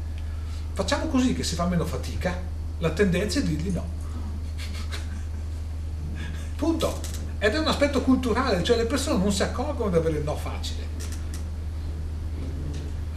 [0.73, 2.41] facciamo così che si fa meno fatica,
[2.79, 3.85] la tendenza è dirgli no.
[6.57, 6.99] Punto.
[7.39, 10.35] Ed è un aspetto culturale, cioè le persone non si accorgono di avere il no
[10.35, 10.89] facile.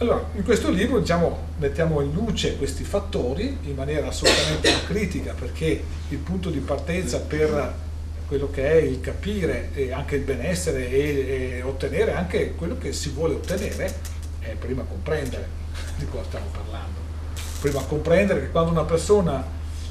[0.04, 5.82] Allora, in questo libro diciamo, mettiamo in luce questi fattori in maniera assolutamente critica perché
[6.10, 7.74] il punto di partenza per
[8.26, 12.92] quello che è il capire e anche il benessere e, e ottenere anche quello che
[12.92, 13.94] si vuole ottenere
[14.40, 15.48] è prima comprendere
[15.96, 17.00] di cosa stiamo parlando.
[17.62, 19.42] Prima comprendere che quando una persona,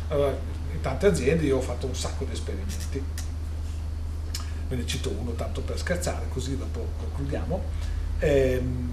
[0.10, 0.38] allora,
[0.72, 3.04] in tante aziende io ho fatto un sacco di esperimenti,
[4.68, 7.64] ve ne cito uno tanto per scherzare, così dopo concludiamo.
[8.20, 8.93] Ehm,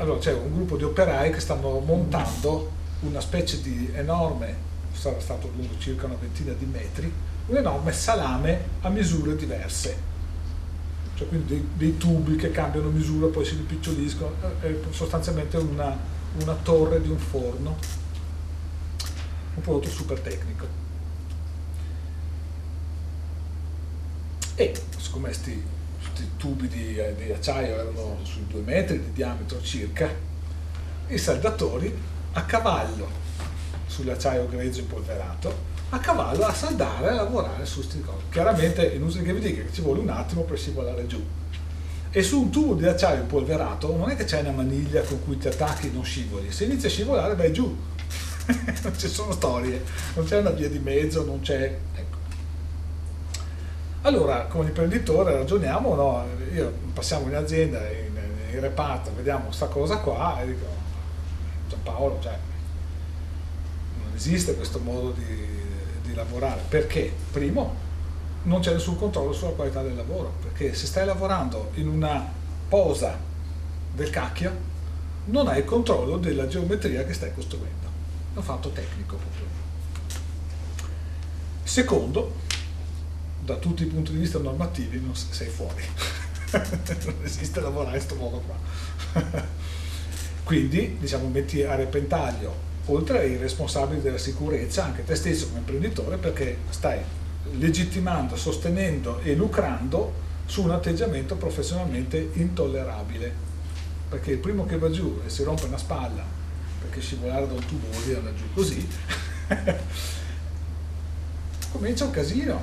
[0.00, 2.70] allora c'è un gruppo di operai che stanno montando
[3.00, 7.12] una specie di enorme, sarà stato lungo circa una ventina di metri,
[7.46, 10.08] un enorme salame a misure diverse.
[11.14, 15.94] Cioè quindi dei, dei tubi che cambiano misura, poi si rimpiccoliscono, è sostanzialmente una,
[16.40, 17.76] una torre di un forno,
[19.54, 20.66] un prodotto super tecnico.
[24.54, 25.62] E siccome questi
[26.36, 30.08] tubi di, eh, di acciaio erano sui due metri di diametro circa,
[31.08, 31.92] i saldatori
[32.32, 33.08] a cavallo
[33.86, 38.24] sull'acciaio grezzo impolverato, a cavallo a saldare e a lavorare su questi cose.
[38.30, 41.22] Chiaramente è inutile che vi dica che ci vuole un attimo per scivolare giù.
[42.12, 45.38] E su un tubo di acciaio impolverato non è che c'è una maniglia con cui
[45.38, 47.76] ti attacchi e non scivoli, se inizi a scivolare vai giù.
[48.82, 49.82] non ci sono storie,
[50.14, 51.78] non c'è una via di mezzo, non c'è...
[54.02, 56.24] Allora, come imprenditore ragioniamo, no?
[56.54, 58.18] Io passiamo in azienda, in,
[58.50, 60.64] in reparto, vediamo questa cosa qua e dico,
[61.68, 62.38] Giampaolo, cioè,
[64.02, 65.48] non esiste questo modo di,
[66.02, 66.62] di lavorare.
[66.66, 67.12] Perché?
[67.30, 67.74] Primo,
[68.44, 72.26] non c'è nessun controllo sulla qualità del lavoro, perché se stai lavorando in una
[72.70, 73.18] posa
[73.92, 74.68] del cacchio,
[75.26, 77.86] non hai il controllo della geometria che stai costruendo.
[78.32, 79.44] È un fatto tecnico proprio.
[81.62, 82.48] Secondo,
[83.44, 85.82] da tutti i punti di vista normativi non sei fuori.
[86.52, 89.18] non esiste lavorare in questo modo qua.
[90.44, 96.16] Quindi, diciamo, metti a repentaglio, oltre ai responsabili della sicurezza, anche te stesso come imprenditore,
[96.16, 96.98] perché stai
[97.52, 103.48] legittimando, sostenendo e lucrando su un atteggiamento professionalmente intollerabile.
[104.08, 106.38] Perché il primo che va giù e si rompe una spalla
[106.80, 108.88] perché scivolare da un tubo vuol dire andare giù così,
[111.72, 112.62] comincia un casino,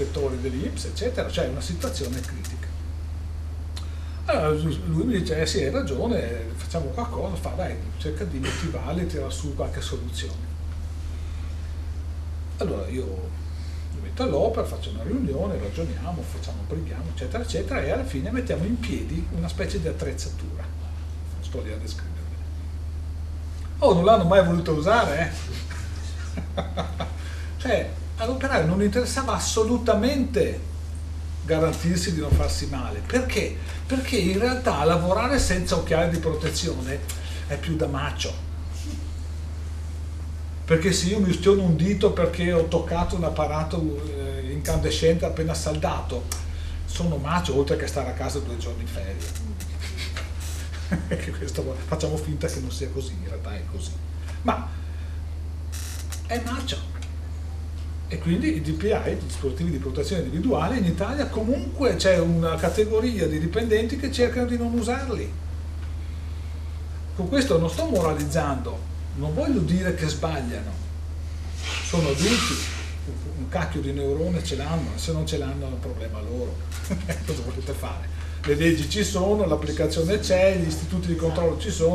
[0.00, 2.68] ispettore dell'Ips, eccetera, cioè una situazione critica.
[4.26, 9.06] Allora lui mi dice, eh sì, hai ragione, facciamo qualcosa, fa dai, cerca di motivarli,
[9.06, 10.48] tira su qualche soluzione.
[12.58, 13.28] Allora io
[13.94, 18.64] mi metto all'opera, faccio una riunione, ragioniamo, facciamo, preghiamo, eccetera, eccetera, e alla fine mettiamo
[18.64, 20.64] in piedi una specie di attrezzatura.
[21.40, 22.18] Sto lì a descrivervi.
[23.78, 26.52] Oh, non l'hanno mai voluto usare, eh?
[27.58, 27.90] cioè,
[28.20, 30.68] all'operaio non interessava assolutamente
[31.44, 33.00] garantirsi di non farsi male.
[33.04, 33.56] Perché?
[33.86, 37.00] Perché in realtà lavorare senza occhiali di protezione
[37.46, 38.48] è più da macio.
[40.64, 45.54] Perché se io mi ustiono un dito perché ho toccato un apparato eh, incandescente appena
[45.54, 46.24] saldato,
[46.84, 49.48] sono macio oltre che stare a casa due giorni in ferie.
[51.38, 53.90] Questo, facciamo finta che non sia così, in realtà è così.
[54.42, 54.68] Ma
[56.26, 56.98] è macio
[58.12, 63.28] e quindi i DPI, i dispositivi di protezione individuale, in Italia comunque c'è una categoria
[63.28, 65.32] di dipendenti che cercano di non usarli.
[67.14, 68.76] Con questo non sto moralizzando,
[69.14, 70.72] non voglio dire che sbagliano,
[71.84, 72.54] sono adulti,
[73.38, 76.56] un cacchio di neurone ce l'hanno, se non ce l'hanno è un problema loro,
[77.24, 78.08] cosa volete fare?
[78.42, 81.94] Le leggi ci sono, l'applicazione c'è, gli istituti di controllo ci sono,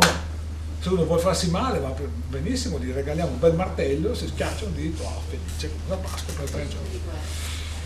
[0.86, 1.96] se uno vuole farsi male va
[2.30, 6.48] benissimo, gli regaliamo un bel martello, si schiaccia un dito, oh, felice una Pasqua per
[6.48, 7.02] tre giorni.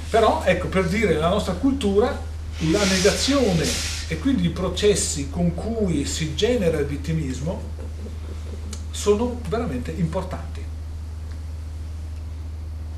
[0.10, 2.22] Però ecco, per dire, la nostra cultura,
[2.58, 3.66] la negazione
[4.10, 7.62] e quindi i processi con cui si genera il vittimismo
[8.92, 10.62] sono veramente importanti,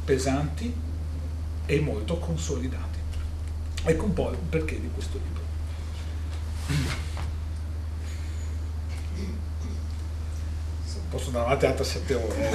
[0.03, 0.73] pesanti
[1.67, 2.97] e molto consolidati.
[3.83, 5.41] Ecco un po' il perché di questo libro.
[11.11, 12.49] Posso andare avanti altre sette ore.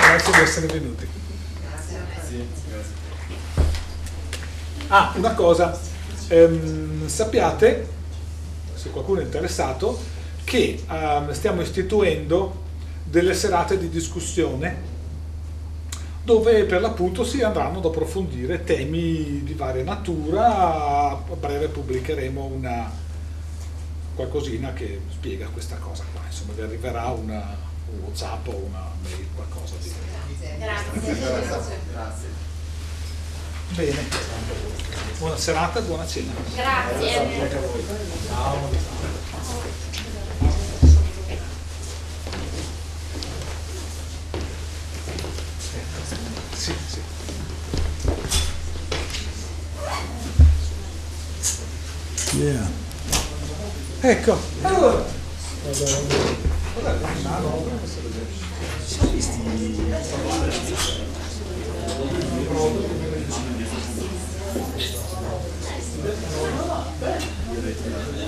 [0.00, 1.06] Grazie di essere venuti.
[4.88, 5.78] Ah, una cosa,
[6.28, 7.88] ehm, sappiate,
[8.74, 10.00] se qualcuno è interessato,
[10.44, 12.64] che ehm, stiamo istituendo
[13.04, 14.94] delle serate di discussione
[16.26, 21.10] dove per l'appunto si andranno ad approfondire temi di varia natura.
[21.10, 22.90] A breve pubblicheremo una
[24.16, 26.22] qualcosina che spiega questa cosa qua.
[26.26, 27.56] Insomma, vi arriverà una,
[27.92, 29.92] un WhatsApp o una mail, qualcosa di.
[30.58, 31.16] Grazie.
[31.16, 31.78] Grazie.
[31.92, 32.28] Grazie.
[33.68, 34.04] Bene,
[35.18, 36.32] buona serata e buona cena.
[36.54, 37.50] Grazie.
[38.26, 39.95] Ciao.
[52.36, 52.68] Yeah.
[54.02, 54.36] Ecco.
[54.60, 55.04] Allora.
[67.48, 68.26] Guardate,